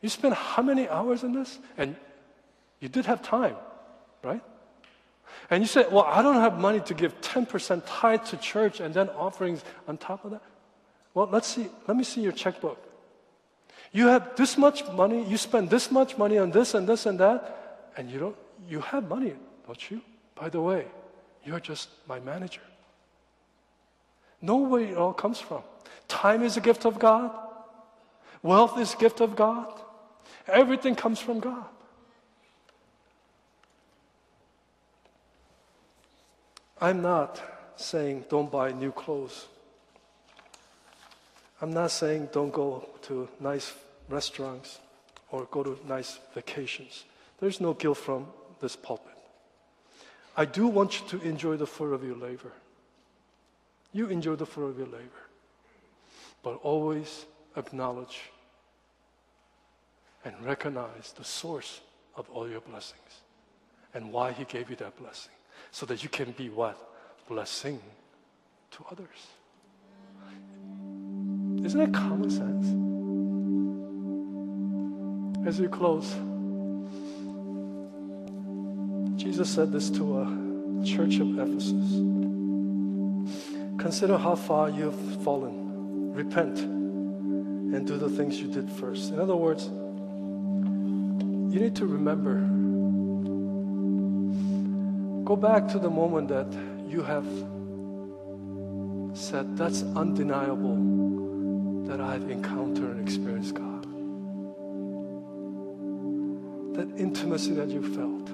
You 0.00 0.08
spent 0.08 0.34
how 0.34 0.62
many 0.62 0.88
hours 0.88 1.22
in 1.22 1.32
this? 1.32 1.58
And 1.76 1.96
you 2.80 2.88
did 2.88 3.06
have 3.06 3.22
time, 3.22 3.56
right? 4.22 4.42
And 5.50 5.62
you 5.62 5.66
say, 5.66 5.86
Well, 5.90 6.04
I 6.04 6.22
don't 6.22 6.40
have 6.40 6.58
money 6.58 6.80
to 6.80 6.94
give 6.94 7.20
10% 7.20 7.82
tithe 7.86 8.24
to 8.24 8.36
church 8.36 8.80
and 8.80 8.94
then 8.94 9.08
offerings 9.10 9.64
on 9.86 9.96
top 9.98 10.24
of 10.24 10.32
that. 10.32 10.42
Well, 11.14 11.28
let's 11.30 11.48
see. 11.48 11.68
Let 11.86 11.96
me 11.96 12.04
see 12.04 12.20
your 12.20 12.32
checkbook. 12.32 12.82
You 13.92 14.08
have 14.08 14.36
this 14.36 14.58
much 14.58 14.86
money, 14.92 15.24
you 15.26 15.36
spend 15.36 15.70
this 15.70 15.90
much 15.90 16.18
money 16.18 16.38
on 16.38 16.50
this 16.50 16.74
and 16.74 16.88
this 16.88 17.06
and 17.06 17.18
that, 17.20 17.90
and 17.96 18.10
you 18.10 18.18
don't 18.18 18.36
you 18.68 18.80
have 18.80 19.08
money, 19.08 19.34
don't 19.66 19.90
you? 19.90 20.00
By 20.34 20.48
the 20.48 20.60
way, 20.60 20.86
you're 21.44 21.60
just 21.60 21.88
my 22.06 22.20
manager. 22.20 22.60
Know 24.42 24.56
where 24.56 24.82
it 24.82 24.96
all 24.96 25.12
comes 25.12 25.40
from. 25.40 25.62
Time 26.08 26.42
is 26.42 26.56
a 26.56 26.60
gift 26.60 26.84
of 26.84 26.98
God. 26.98 27.30
Wealth 28.42 28.78
is 28.78 28.94
a 28.94 28.96
gift 28.96 29.20
of 29.20 29.34
God. 29.34 29.72
Everything 30.46 30.94
comes 30.94 31.18
from 31.18 31.40
God. 31.40 31.64
I'm 36.80 37.00
not 37.00 37.40
saying 37.76 38.26
don't 38.28 38.50
buy 38.50 38.70
new 38.70 38.92
clothes. 38.92 39.46
I'm 41.62 41.72
not 41.72 41.90
saying 41.90 42.28
don't 42.32 42.52
go 42.52 42.86
to 43.02 43.28
nice 43.40 43.72
restaurants 44.10 44.78
or 45.30 45.46
go 45.50 45.62
to 45.62 45.78
nice 45.88 46.18
vacations. 46.34 47.04
There's 47.40 47.60
no 47.60 47.72
guilt 47.72 47.96
from 47.96 48.26
this 48.60 48.76
pulpit. 48.76 49.14
I 50.36 50.44
do 50.44 50.66
want 50.66 51.00
you 51.00 51.18
to 51.18 51.26
enjoy 51.26 51.56
the 51.56 51.66
fruit 51.66 51.94
of 51.94 52.04
your 52.04 52.16
labor. 52.16 52.52
You 53.94 54.08
enjoy 54.08 54.36
the 54.36 54.44
fruit 54.44 54.66
of 54.66 54.78
your 54.78 54.88
labor. 54.88 55.22
But 56.42 56.60
always 56.62 57.24
acknowledge 57.56 58.20
and 60.26 60.34
recognize 60.44 61.14
the 61.16 61.24
source 61.24 61.80
of 62.16 62.28
all 62.28 62.48
your 62.48 62.60
blessings 62.60 63.22
and 63.94 64.12
why 64.12 64.32
He 64.32 64.44
gave 64.44 64.68
you 64.68 64.76
that 64.76 64.98
blessing 64.98 65.32
so 65.70 65.86
that 65.86 66.02
you 66.02 66.08
can 66.08 66.32
be 66.32 66.48
what? 66.48 66.78
Blessing 67.28 67.80
to 68.72 68.84
others. 68.90 69.26
Isn't 71.64 71.80
that 71.80 71.92
common 71.92 72.30
sense? 72.30 72.66
As 75.46 75.60
we 75.60 75.68
close, 75.68 76.14
Jesus 79.16 79.48
said 79.48 79.72
this 79.72 79.90
to 79.90 80.20
a 80.20 80.84
church 80.84 81.18
of 81.18 81.38
Ephesus 81.38 82.02
Consider 83.78 84.18
how 84.18 84.34
far 84.34 84.68
you've 84.68 85.22
fallen. 85.22 86.12
Repent 86.12 86.58
and 86.58 87.86
do 87.86 87.98
the 87.98 88.08
things 88.08 88.40
you 88.40 88.48
did 88.48 88.68
first. 88.68 89.12
In 89.12 89.20
other 89.20 89.36
words, 89.36 89.66
you 91.54 91.60
need 91.60 91.76
to 91.76 91.86
remember. 91.86 92.55
Go 95.26 95.34
back 95.34 95.66
to 95.72 95.80
the 95.80 95.90
moment 95.90 96.28
that 96.28 96.46
you 96.88 97.02
have 97.02 97.26
said, 99.12 99.56
That's 99.56 99.82
undeniable 99.82 100.76
that 101.88 102.00
I've 102.00 102.30
encountered 102.30 102.90
and 102.90 103.00
experienced 103.00 103.54
God. 103.54 103.82
That 106.76 106.96
intimacy 106.96 107.54
that 107.54 107.70
you 107.70 107.82
felt, 107.82 108.26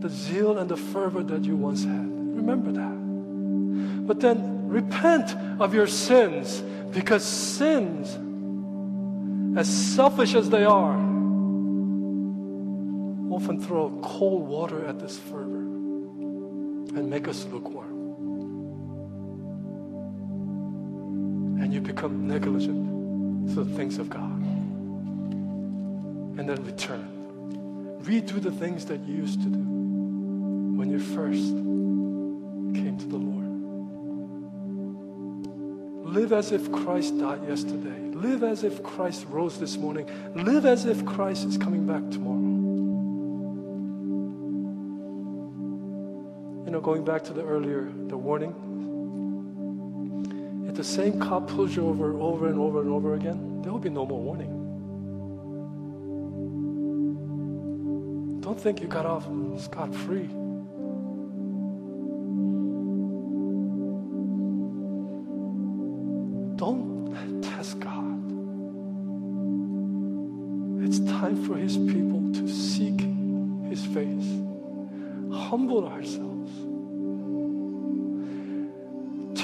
the 0.00 0.08
zeal 0.08 0.58
and 0.58 0.68
the 0.68 0.76
fervor 0.76 1.22
that 1.22 1.44
you 1.44 1.54
once 1.54 1.84
had. 1.84 2.08
Remember 2.36 2.72
that. 2.72 4.04
But 4.04 4.18
then 4.18 4.66
repent 4.66 5.36
of 5.60 5.72
your 5.74 5.86
sins 5.86 6.60
because 6.90 7.24
sins 7.24 8.18
as 9.56 9.68
selfish 9.68 10.34
as 10.34 10.50
they 10.50 10.64
are, 10.64 11.11
often 13.34 13.60
throw 13.60 13.90
cold 14.02 14.46
water 14.46 14.84
at 14.86 14.98
this 14.98 15.18
fervor 15.18 15.60
and 16.94 17.08
make 17.08 17.26
us 17.26 17.44
lukewarm. 17.46 17.88
And 21.60 21.72
you 21.72 21.80
become 21.80 22.28
negligent 22.28 23.48
to 23.54 23.64
the 23.64 23.76
things 23.76 23.98
of 23.98 24.10
God. 24.10 24.42
And 26.38 26.48
then 26.48 26.62
return. 26.64 27.08
Redo 28.02 28.42
the 28.42 28.50
things 28.50 28.84
that 28.86 29.00
you 29.06 29.14
used 29.14 29.40
to 29.42 29.48
do 29.48 29.58
when 30.76 30.90
you 30.90 30.98
first 30.98 31.54
came 32.74 32.98
to 32.98 33.06
the 33.06 33.16
Lord. 33.16 33.42
Live 36.04 36.32
as 36.32 36.52
if 36.52 36.70
Christ 36.70 37.18
died 37.18 37.48
yesterday. 37.48 37.98
Live 38.12 38.42
as 38.42 38.64
if 38.64 38.82
Christ 38.82 39.24
rose 39.30 39.58
this 39.58 39.78
morning. 39.78 40.10
Live 40.34 40.66
as 40.66 40.84
if 40.84 41.06
Christ 41.06 41.46
is 41.46 41.56
coming 41.56 41.86
back 41.86 42.02
tomorrow. 42.10 42.51
Going 46.82 47.04
back 47.04 47.22
to 47.24 47.32
the 47.32 47.42
earlier, 47.44 47.92
the 48.08 48.16
warning. 48.16 48.52
If 50.68 50.74
the 50.74 50.84
same 50.84 51.20
cop 51.20 51.46
pulls 51.48 51.76
you 51.76 51.86
over 51.86 52.18
over 52.20 52.48
and 52.48 52.58
over 52.58 52.80
and 52.80 52.90
over 52.90 53.14
again, 53.14 53.62
there 53.62 53.70
will 53.70 53.78
be 53.78 53.90
no 53.90 54.04
more 54.04 54.20
warning. 54.20 54.58
Don't 58.40 58.60
think 58.60 58.80
you 58.80 58.88
got 58.88 59.06
off 59.06 59.28
scot 59.60 59.94
free. 59.94 60.28
Don't 66.56 67.42
test 67.42 67.78
God. 67.78 68.32
It's 70.84 70.98
time 71.00 71.44
for 71.46 71.56
His 71.56 71.76
people 71.76 72.32
to 72.32 72.48
seek 72.48 73.00
His 73.70 73.84
face, 73.86 74.30
humble 75.30 75.86
ourselves, 75.86 76.50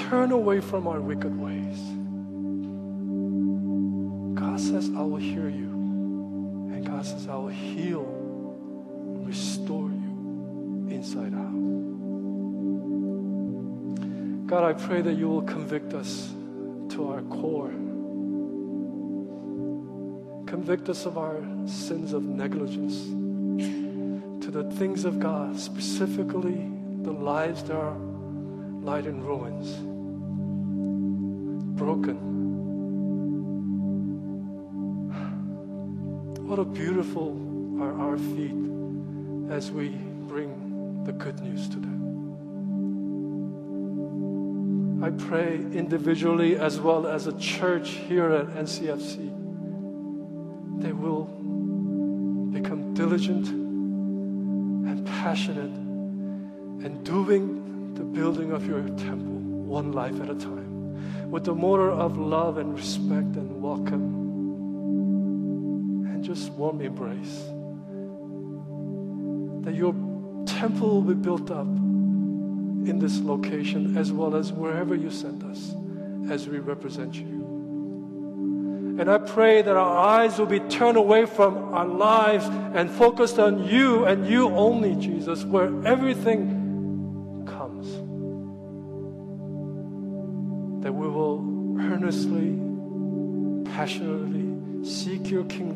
turn 0.09 0.31
away 0.31 0.59
from 0.59 0.87
our 0.87 0.99
wicked 0.99 1.39
ways. 1.39 1.77
God 4.33 4.59
says, 4.59 4.89
I 4.97 5.01
will 5.01 5.17
hear 5.17 5.47
you. 5.47 5.69
And 6.73 6.83
God 6.83 7.05
says, 7.05 7.27
I 7.27 7.35
will 7.35 7.49
heal, 7.49 8.07
restore 9.23 9.87
you 9.87 10.87
inside 10.89 11.35
out. 11.35 11.53
God, 14.47 14.63
I 14.63 14.73
pray 14.73 15.01
that 15.03 15.13
you 15.13 15.29
will 15.29 15.43
convict 15.43 15.93
us 15.93 16.33
to 16.95 17.11
our 17.11 17.21
core. 17.21 17.69
Convict 20.47 20.89
us 20.89 21.05
of 21.05 21.19
our 21.19 21.39
sins 21.67 22.13
of 22.13 22.23
negligence, 22.23 22.95
to 24.43 24.49
the 24.49 24.63
things 24.71 25.05
of 25.05 25.19
God, 25.19 25.59
specifically 25.59 26.67
the 27.03 27.11
lives 27.11 27.61
that 27.65 27.75
are 27.75 27.95
light 28.81 29.05
in 29.05 29.23
ruins, 29.23 29.88
broken. 31.79 32.17
What 36.45 36.59
a 36.59 36.65
beautiful 36.65 37.29
are 37.81 37.97
our 38.01 38.17
feet 38.17 38.57
as 39.49 39.71
we 39.71 39.95
bring 40.27 41.05
the 41.05 41.13
good 41.13 41.39
news 41.39 41.69
to 41.69 41.79
them. 41.79 41.95
I 45.01 45.11
pray 45.11 45.55
individually 45.55 46.57
as 46.57 46.81
well 46.81 47.07
as 47.07 47.27
a 47.27 47.37
church 47.39 47.91
here 47.91 48.29
at 48.33 48.47
NCFC, 48.47 49.31
they 50.81 50.91
will 50.91 51.23
become 52.51 52.93
diligent 52.93 53.47
and 53.47 55.05
passionate 55.05 55.71
and 56.83 57.05
doing 57.05 57.93
the 57.93 58.03
building 58.03 58.51
of 58.51 58.67
your 58.67 58.81
temple 58.81 59.39
one 59.79 59.93
life 59.93 60.19
at 60.19 60.29
a 60.29 60.35
time 60.35 60.58
with 61.29 61.43
the 61.43 61.53
motor 61.53 61.91
of 61.91 62.17
love 62.17 62.57
and 62.57 62.75
respect 62.75 63.35
and 63.35 63.61
welcome 63.61 64.15
and 66.07 66.23
just 66.23 66.51
warm 66.53 66.81
embrace. 66.81 67.43
That 69.63 69.75
your 69.75 69.93
temple 70.47 71.01
will 71.01 71.13
be 71.13 71.21
built 71.21 71.51
up 71.51 71.67
in 71.67 72.97
this 72.97 73.19
location 73.19 73.95
as 73.95 74.11
well 74.11 74.35
as 74.35 74.51
wherever 74.51 74.95
you 74.95 75.11
send 75.11 75.43
us 75.43 75.75
as 76.31 76.47
we 76.47 76.57
represent 76.57 77.13
you. 77.13 77.49
And 78.99 79.09
I 79.09 79.19
pray 79.19 79.61
that 79.61 79.75
our 79.77 79.97
eyes 79.97 80.39
will 80.39 80.45
be 80.47 80.59
turned 80.59 80.97
away 80.97 81.25
from 81.25 81.73
our 81.73 81.85
lives 81.85 82.45
and 82.73 82.89
focused 82.89 83.39
on 83.39 83.65
you 83.65 84.05
and 84.05 84.27
you 84.27 84.49
only, 84.49 84.95
Jesus, 84.95 85.45
where 85.45 85.67
everything 85.85 86.58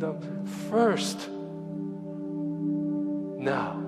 kingdom 0.03 0.45
first. 0.69 1.29
Now. 3.39 3.79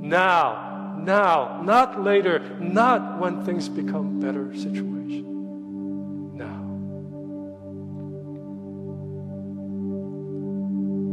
Now 0.00 0.68
now, 0.98 1.62
not 1.62 2.02
later, 2.02 2.40
not 2.58 3.20
when 3.20 3.44
things 3.44 3.68
become 3.68 4.18
better 4.20 4.52
situation. 4.52 6.36
Now. 6.36 6.58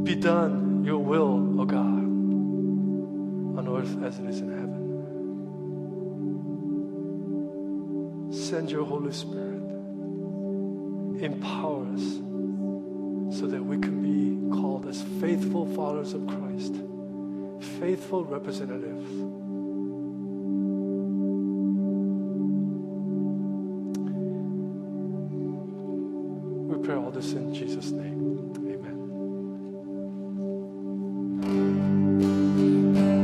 Be 0.04 0.16
done 0.16 0.84
your 0.84 0.98
will, 0.98 1.62
O 1.62 1.66
God, 1.66 1.78
on 3.60 3.68
earth 3.70 4.04
as 4.04 4.18
it 4.20 4.26
is 4.26 4.42
in 4.42 4.50
heaven. 4.50 4.74
Send 8.34 8.72
your 8.72 8.86
Holy 8.86 9.14
Spirit. 9.14 9.62
Empower 11.24 11.86
us 11.94 12.20
so 13.32 13.48
that 13.48 13.64
we 13.64 13.78
can 13.78 14.02
be 14.02 14.56
called 14.56 14.88
as 14.88 15.02
faithful 15.20 15.66
followers 15.76 16.14
of 16.14 16.26
Christ, 16.28 16.76
faithful 17.80 18.26
representatives 18.26 19.10
We 26.68 26.84
pray 26.84 26.96
all 26.96 27.12
this 27.12 27.34
in 27.34 27.54
Jesus' 27.54 27.92
name. 27.92 28.35